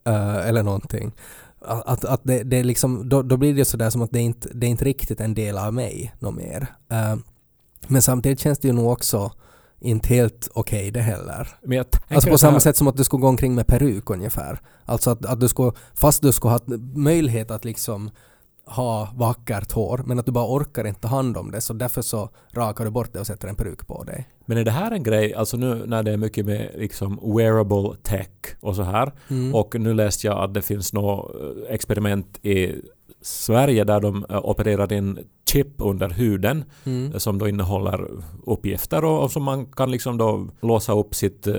Eh, 0.04 0.36
eller 0.48 0.62
någonting. 0.62 1.12
Att, 1.64 2.04
att, 2.04 2.20
det, 2.24 2.42
det 2.42 2.62
liksom, 2.62 3.08
då, 3.08 3.22
då 3.22 3.36
blir 3.36 3.54
det 3.54 3.64
sådär 3.64 3.90
som 3.90 4.02
att 4.02 4.10
det 4.10 4.20
inte 4.20 4.48
det 4.54 4.66
är 4.66 4.70
inte 4.70 4.84
riktigt 4.84 5.20
en 5.20 5.34
del 5.34 5.58
av 5.58 5.74
mig 5.74 6.14
något 6.18 6.34
mer. 6.34 6.66
Eh, 6.90 7.16
men 7.86 8.02
samtidigt 8.02 8.40
känns 8.40 8.58
det 8.58 8.68
ju 8.68 8.74
nog 8.74 8.92
också 8.92 9.32
inte 9.80 10.08
helt 10.08 10.48
okej 10.54 10.90
det 10.90 11.00
heller. 11.00 11.48
Alltså 12.08 12.30
på 12.30 12.38
samma 12.38 12.60
sätt 12.60 12.76
som 12.76 12.88
att 12.88 12.96
du 12.96 13.04
skulle 13.04 13.20
gå 13.20 13.28
omkring 13.28 13.54
med 13.54 13.66
peruk 13.66 14.10
ungefär. 14.10 14.60
Alltså 14.84 15.10
att, 15.10 15.26
att 15.26 15.40
du 15.40 15.48
skulle, 15.48 15.72
fast 15.94 16.22
du 16.22 16.32
skulle 16.32 16.52
ha 16.52 16.60
möjlighet 16.94 17.50
att 17.50 17.64
liksom 17.64 18.10
ha 18.66 19.08
vackert 19.14 19.72
hår 19.72 20.02
men 20.06 20.18
att 20.18 20.26
du 20.26 20.32
bara 20.32 20.46
orkar 20.56 20.86
inte 20.86 21.00
ta 21.00 21.08
hand 21.08 21.36
om 21.36 21.50
det 21.50 21.60
så 21.60 21.72
därför 21.72 22.02
så 22.02 22.28
rakar 22.52 22.84
du 22.84 22.90
bort 22.90 23.12
det 23.12 23.20
och 23.20 23.26
sätter 23.26 23.48
en 23.48 23.54
peruk 23.56 23.86
på 23.86 24.04
dig. 24.04 24.28
Men 24.46 24.58
är 24.58 24.64
det 24.64 24.70
här 24.70 24.90
en 24.90 25.02
grej, 25.02 25.34
alltså 25.34 25.56
nu 25.56 25.82
när 25.86 26.02
det 26.02 26.12
är 26.12 26.16
mycket 26.16 26.46
med 26.46 26.70
liksom 26.76 27.34
wearable 27.36 27.96
tech 28.02 28.28
och 28.60 28.76
så 28.76 28.82
här 28.82 29.12
Mm. 29.28 29.54
och 29.54 29.80
nu 29.80 29.94
läste 29.94 30.26
jag 30.26 30.38
att 30.44 30.54
det 30.54 30.62
finns 30.62 30.92
något 30.92 31.34
eh, 31.34 31.74
experiment 31.74 32.38
i 32.42 32.74
Sverige 33.22 33.84
där 33.84 34.00
de 34.00 34.24
eh, 34.30 34.38
opererar 34.44 34.92
in 34.92 35.18
chip 35.52 35.68
under 35.78 36.08
huden 36.08 36.64
Mm. 36.86 37.12
eh, 37.12 37.18
som 37.18 37.38
då 37.38 37.48
innehåller 37.48 38.06
uppgifter 38.46 39.04
och, 39.04 39.22
och 39.22 39.30
som 39.32 39.42
man 39.42 39.66
kan 39.66 39.90
liksom 39.90 40.18
då 40.18 40.46
låsa 40.62 40.92
upp 40.92 41.14
sitt 41.14 41.46
eh, 41.46 41.54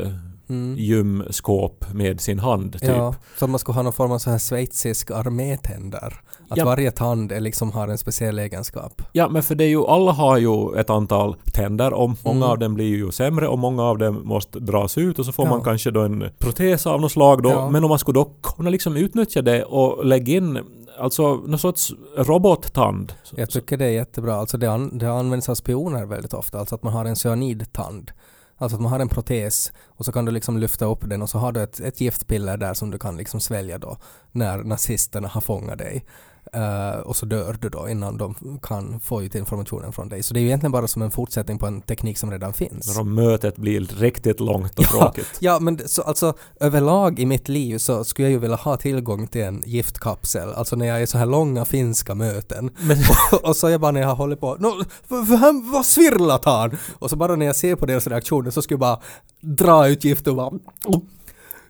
Mm. 0.50 0.76
gymskåp 0.78 1.86
med 1.94 2.22
sin 2.22 2.40
hand 2.40 2.74
typ. 2.74 2.84
Ja, 2.90 3.16
så 3.40 3.46
att 3.46 3.52
man 3.52 3.60
skulle 3.60 3.76
ha 3.76 3.84
någon 3.84 3.94
form 3.94 4.12
av 4.12 4.18
så 4.20 4.30
här 4.30 4.40
schweizisk 4.40 5.12
armétänder. 5.12 6.14
Att 6.50 6.58
Ja. 6.58 6.66
varje 6.66 6.92
tand 6.92 7.32
är 7.32 7.40
liksom 7.40 7.72
har 7.72 7.88
en 7.88 7.98
speciell 7.98 8.40
egenskap. 8.40 9.02
Ja, 9.12 9.30
men 9.30 9.44
för 9.44 9.56
det 9.56 9.64
är 9.64 9.68
ju, 9.68 9.86
alla 9.86 10.12
har 10.12 10.38
ju 10.38 10.80
ett 10.80 10.90
antal 10.90 11.36
tänder 11.54 11.94
och 11.94 12.10
många 12.24 12.38
Mm. 12.38 12.50
av 12.50 12.60
dem 12.60 12.74
blir 12.74 12.86
ju 12.88 13.12
sämre 13.12 13.48
och 13.48 13.60
många 13.60 13.84
av 13.84 13.98
dem 13.98 14.22
måste 14.28 14.60
dras 14.60 14.98
ut 14.98 15.20
och 15.20 15.26
så 15.26 15.32
får 15.32 15.46
Ja. 15.46 15.50
man 15.52 15.62
kanske 15.64 15.92
då 15.92 16.02
en 16.02 16.26
protes 16.40 16.88
av 16.88 17.02
något 17.02 17.12
slag 17.12 17.44
då. 17.44 17.50
Ja. 17.50 17.70
Men 17.70 17.84
om 17.84 17.90
man 17.90 18.00
skulle 18.00 18.20
då 18.20 18.32
kunna 18.44 18.70
liksom 18.70 18.96
utnyttja 18.98 19.42
det 19.42 19.64
och 19.64 20.06
lägga 20.06 20.34
in 20.34 20.60
alltså 20.98 21.36
någon 21.36 21.60
sorts 21.60 21.94
robottand. 22.18 23.14
Jag 23.36 23.50
tycker 23.50 23.78
det 23.78 23.86
är 23.86 23.90
jättebra. 23.90 24.36
Alltså 24.36 24.58
det, 24.58 24.72
an, 24.72 24.98
det 24.98 25.12
används 25.12 25.50
av 25.50 25.56
spioner 25.56 26.06
väldigt 26.06 26.34
ofta. 26.34 26.60
Alltså 26.60 26.76
att 26.76 26.84
man 26.84 26.94
har 26.94 27.06
en 27.06 27.16
cyanidtand. 27.16 28.12
Alltså 28.58 28.76
att 28.76 28.82
man 28.82 28.92
har 28.92 29.00
en 29.00 29.10
protes 29.10 29.72
och 29.88 30.06
så 30.06 30.12
kan 30.12 30.26
du 30.26 30.32
liksom 30.32 30.58
lyfta 30.58 30.86
upp 30.86 31.10
den 31.10 31.22
och 31.22 31.30
så 31.30 31.38
har 31.38 31.52
du 31.52 31.64
ett, 31.64 31.80
ett 31.80 32.02
giftpiller 32.02 32.58
där 32.58 32.74
som 32.74 32.92
du 32.92 33.00
kan 33.00 33.18
liksom 33.18 33.40
svälja 33.40 33.78
då 33.78 33.98
när 34.32 34.58
nazisterna 34.58 35.28
har 35.28 35.42
fångat 35.42 35.78
dig 35.78 36.06
eh, 36.54 37.00
och 37.00 37.16
så 37.16 37.26
dör 37.26 37.58
du 37.62 37.70
då 37.70 37.90
innan 37.90 38.18
de 38.18 38.60
kan 38.64 39.00
få 39.00 39.24
ut 39.24 39.36
informationen 39.36 39.92
från 39.94 40.10
dig. 40.10 40.24
Så 40.24 40.34
det 40.34 40.40
är 40.40 40.42
ju 40.42 40.48
egentligen 40.48 40.72
bara 40.72 40.88
som 40.88 41.02
en 41.02 41.12
fortsättning 41.12 41.58
på 41.58 41.66
en 41.68 41.82
teknik 41.82 42.18
som 42.18 42.32
redan 42.32 42.54
finns. 42.54 42.98
När 42.98 43.04
mötet 43.04 43.58
blir 43.58 43.80
riktigt 43.82 44.40
långt 44.40 44.80
och 44.80 44.86
tråkigt. 44.86 45.28
Ja, 45.40 45.60
men 45.60 45.88
så, 45.88 46.02
alltså 46.02 46.34
överlag 46.60 47.20
i 47.20 47.26
mitt 47.26 47.50
liv 47.50 47.78
så 47.78 48.04
skulle 48.04 48.28
jag 48.28 48.32
ju 48.32 48.40
vilja 48.40 48.56
ha 48.56 48.78
tillgång 48.78 49.28
till 49.28 49.42
en 49.42 49.64
giftkapsel. 49.66 50.54
Alltså 50.54 50.76
när 50.76 50.86
jag 50.86 51.02
är 51.02 51.06
så 51.06 51.18
här 51.18 51.26
långa 51.26 51.66
finska 51.66 52.16
möten. 52.16 52.70
och 53.44 53.56
så 53.56 53.68
är 53.68 53.72
jag 53.72 53.82
bara 53.82 53.92
när 53.92 54.02
jag 54.02 54.16
håller 54.16 54.36
på, 54.36 54.56
no, 54.60 54.84
v- 55.08 55.38
v- 55.38 55.62
vad 55.74 55.86
svirlat 55.86 56.46
han? 56.46 56.78
Och 57.00 57.10
så 57.10 57.16
bara 57.16 57.36
när 57.36 57.46
jag 57.46 57.56
ser 57.56 57.76
på 57.76 57.86
deras 57.86 58.08
reaktioner 58.08 58.52
så 58.52 58.62
skulle 58.62 58.74
jag 58.74 58.80
bara 58.80 59.00
dra 59.42 59.88
ut 59.88 60.04
gift 60.04 60.28
och 60.28 60.36
bara 60.36 60.52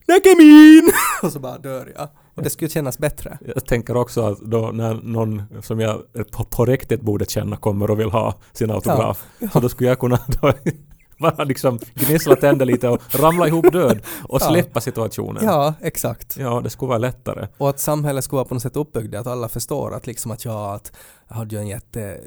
Näkemin! 0.07 0.91
och 1.23 1.31
så 1.31 1.39
bara 1.39 1.57
dör 1.57 1.93
jag. 1.95 2.07
Och 2.35 2.43
det 2.43 2.49
skulle 2.49 2.69
kännas 2.69 2.97
bättre. 2.97 3.37
Jag 3.55 3.65
tänker 3.65 3.97
också 3.97 4.21
att 4.21 4.39
då 4.39 4.71
när 4.73 4.93
någon 4.93 5.43
som 5.61 5.79
jag 5.79 6.01
på, 6.31 6.43
på 6.43 6.65
riktigt 6.65 7.01
borde 7.01 7.25
känna 7.25 7.57
kommer 7.57 7.91
och 7.91 7.99
vill 7.99 8.09
ha 8.11 8.35
sin 8.53 8.71
autograf, 8.71 9.25
så 9.53 9.59
då 9.59 9.69
skulle 9.69 9.89
jag 9.89 9.99
kunna 9.99 10.19
då 10.41 10.53
bara 11.19 11.43
liksom 11.43 11.79
gnissla 11.93 12.35
tänder 12.35 12.65
lite 12.65 12.89
och 12.89 13.01
ramla 13.15 13.47
ihop 13.47 13.71
död 13.71 13.99
och 14.23 14.41
Ja. 14.41 14.47
släppa 14.49 14.81
situationen. 14.81 15.43
Ja, 15.45 15.73
exakt. 15.81 16.37
Ja, 16.37 16.61
det 16.63 16.69
skulle 16.69 16.87
vara 16.89 16.97
lättare. 16.97 17.47
Och 17.57 17.69
att 17.69 17.79
samhället 17.79 18.23
skulle 18.23 18.37
vara 18.37 18.45
på 18.47 18.53
något 18.53 18.63
sätt 18.63 18.75
uppbyggt, 18.75 19.15
att 19.15 19.27
alla 19.27 19.49
förstår 19.49 19.93
att 19.95 20.07
liksom 20.07 20.31
att 20.31 20.45
jag, 20.45 20.73
att 20.75 20.91
hade 21.31 21.55
ju 21.55 21.61
en 21.61 21.67
jätte, 21.67 22.19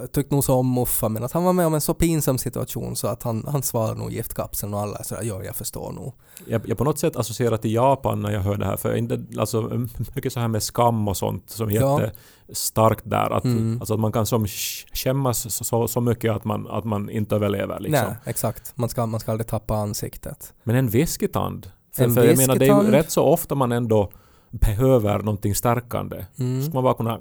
jag 0.00 0.12
tyckte 0.12 0.34
nog 0.34 0.44
så 0.44 0.54
om 0.54 0.74
Muffa 0.74 1.08
men 1.08 1.24
att 1.24 1.32
han 1.32 1.44
var 1.44 1.52
med 1.52 1.66
om 1.66 1.74
en 1.74 1.80
så 1.80 1.94
pinsam 1.94 2.38
situation 2.38 2.96
så 2.96 3.06
att 3.08 3.22
han, 3.22 3.44
han 3.48 3.62
svarade 3.62 3.98
nog 3.98 4.12
giftkapseln 4.12 4.74
och 4.74 4.80
alla 4.80 4.98
är 4.98 5.02
sådär, 5.02 5.22
ja 5.22 5.42
jag 5.44 5.56
förstår 5.56 5.92
nog. 5.92 6.12
Jag, 6.46 6.68
jag 6.68 6.78
på 6.78 6.84
något 6.84 6.98
sätt 6.98 7.16
associerar 7.16 7.56
till 7.56 7.72
Japan 7.72 8.22
när 8.22 8.30
jag 8.30 8.40
hör 8.40 8.56
det 8.56 8.66
här, 8.66 8.76
för 8.76 8.96
inte, 8.96 9.24
alltså, 9.38 9.86
mycket 10.14 10.32
så 10.32 10.40
här 10.40 10.48
med 10.48 10.62
skam 10.62 11.08
och 11.08 11.16
sånt 11.16 11.50
som 11.50 11.68
är 11.68 11.72
Ja. 11.72 12.00
jättestarkt 12.02 13.02
där. 13.04 13.30
Att, 13.30 13.44
Mm. 13.44 13.76
alltså, 13.80 13.94
att 13.94 14.00
man 14.00 14.12
kan 14.12 14.26
som 14.26 14.44
sk- 14.46 14.86
skämmas 14.92 15.54
så, 15.66 15.88
så, 15.88 16.00
mycket 16.00 16.32
att 16.32 16.44
man, 16.44 16.66
att 16.70 16.84
man 16.84 17.10
inte 17.10 17.34
överlever. 17.34 17.80
Liksom. 17.80 18.06
Nej, 18.08 18.16
exakt. 18.24 18.72
Man 18.76 18.88
ska, 18.88 19.06
man 19.06 19.20
ska 19.20 19.30
aldrig 19.32 19.46
tappa 19.46 19.74
ansiktet. 19.76 20.54
Men 20.64 20.76
en 20.76 20.88
whiskeytand? 20.88 21.70
För, 21.96 22.04
En 22.04 22.14
för 22.14 22.24
jag 22.24 22.36
menar, 22.36 22.56
det 22.56 22.66
är 22.66 22.82
ju 22.82 22.90
rätt 22.90 23.10
så 23.10 23.22
ofta 23.24 23.54
man 23.54 23.72
ändå 23.72 24.10
behöver 24.50 25.18
någonting 25.18 25.54
stärkande. 25.54 26.24
Mm. 26.38 26.62
Ska 26.62 26.74
man 26.74 26.84
bara 26.84 26.94
kunna... 26.94 27.18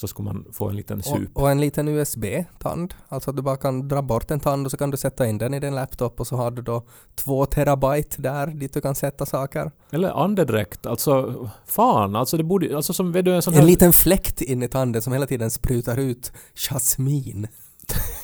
Så 0.00 0.08
ska 0.08 0.22
man 0.22 0.44
få 0.52 0.68
en 0.68 0.76
liten 0.76 1.02
sup. 1.02 1.30
Och, 1.34 1.42
och 1.42 1.50
en 1.50 1.60
liten 1.60 1.88
USB-tand. 1.88 2.94
Alltså 3.08 3.30
att 3.30 3.36
du 3.36 3.42
bara 3.42 3.56
kan 3.56 3.88
dra 3.88 4.02
bort 4.02 4.30
en 4.30 4.40
tand 4.40 4.66
och 4.66 4.70
så 4.70 4.76
kan 4.76 4.90
du 4.90 4.96
sätta 4.96 5.26
in 5.26 5.38
den 5.38 5.54
i 5.54 5.60
din 5.60 5.74
laptop 5.74 6.20
och 6.20 6.26
så 6.26 6.36
har 6.36 6.50
du 6.50 6.62
då 6.62 6.82
två 7.14 7.46
terabyte 7.46 8.22
där 8.22 8.46
dit 8.46 8.74
du 8.74 8.80
kan 8.80 8.94
sätta 8.94 9.26
saker. 9.26 9.70
Eller 9.90 10.22
andedräkt. 10.24 10.86
Alltså, 10.86 11.34
fan. 11.66 12.16
Alltså 12.16 12.36
det 12.36 12.44
borde... 12.44 12.76
Alltså 12.76 12.92
som 12.92 13.12
vet 13.12 13.24
du 13.24 13.34
en 13.34 13.42
sån 13.42 13.54
här... 13.54 13.60
En 13.60 13.66
liten 13.66 13.92
fläkt 13.92 14.40
in 14.40 14.62
i 14.62 14.68
tanden 14.68 15.02
som 15.02 15.12
hela 15.12 15.26
tiden 15.26 15.50
sprutar 15.50 15.96
ut 15.96 16.32
jasmin. 16.54 17.46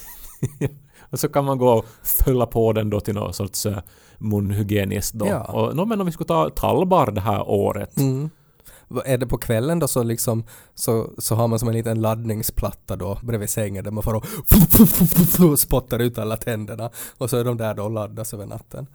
Och 1.10 1.20
så 1.20 1.28
kan 1.28 1.44
man 1.44 1.58
gå 1.58 1.72
och 1.72 1.84
fylla 2.24 2.46
på 2.46 2.72
den 2.72 2.90
då 2.90 3.00
till 3.00 3.14
någon 3.14 3.34
sorts 3.34 3.66
uh, 3.66 3.78
munhygieniskt 4.18 5.14
då. 5.14 5.26
Ja. 5.26 5.42
Och 5.42 5.76
no, 5.76 5.84
men 5.84 6.00
om 6.00 6.06
vi 6.06 6.12
skulle 6.12 6.28
ta 6.28 6.50
tallbar 6.50 7.10
det 7.10 7.20
här 7.20 7.48
året. 7.48 7.96
Mm. 7.96 8.30
Är 9.04 9.18
det 9.18 9.26
på 9.26 9.38
kvällen 9.38 9.78
då 9.78 9.88
så 9.88 10.02
liksom 10.02 10.44
så, 10.74 11.10
så 11.18 11.34
har 11.34 11.48
man 11.48 11.58
som 11.58 11.68
en 11.68 11.74
liten 11.74 12.00
laddningsplatta 12.00 12.96
då 12.96 13.18
bredvid 13.22 13.50
sängen 13.50 13.84
där 13.84 13.90
man 13.90 14.02
får 14.02 14.14
och, 15.52 15.58
spottar 15.58 15.98
ut 15.98 16.18
alla 16.18 16.36
tänderna 16.36 16.90
och 17.18 17.30
så 17.30 17.36
är 17.36 17.44
de 17.44 17.56
där 17.56 17.74
då 17.74 17.84
och 17.84 17.90
laddas 17.90 18.34
över 18.34 18.46
natten. 18.46 18.86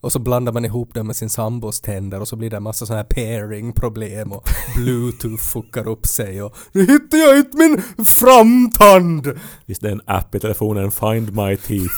Och 0.00 0.12
så 0.12 0.18
blandar 0.18 0.52
man 0.52 0.64
ihop 0.64 0.94
det 0.94 1.02
med 1.02 1.16
sin 1.16 1.30
sambos 1.30 1.80
tänder 1.80 2.20
och 2.20 2.28
så 2.28 2.36
blir 2.36 2.50
det 2.50 2.56
en 2.56 2.62
massa 2.62 2.86
sådana 2.86 3.02
här 3.02 3.08
pairing-problem 3.08 4.32
och 4.32 4.48
bluetooth 4.76 5.42
fuckar 5.42 5.88
upp 5.88 6.06
sig 6.06 6.42
och 6.42 6.56
nu 6.72 6.80
hittar 6.80 7.18
jag 7.18 7.38
inte 7.38 7.56
min 7.56 7.82
framtand! 8.04 9.38
Visst 9.66 9.82
det 9.82 9.88
är 9.88 9.92
en 9.92 10.02
app 10.06 10.34
i 10.34 10.40
telefonen, 10.40 10.90
Find 10.90 11.36
My 11.36 11.56
Teeth. 11.56 11.94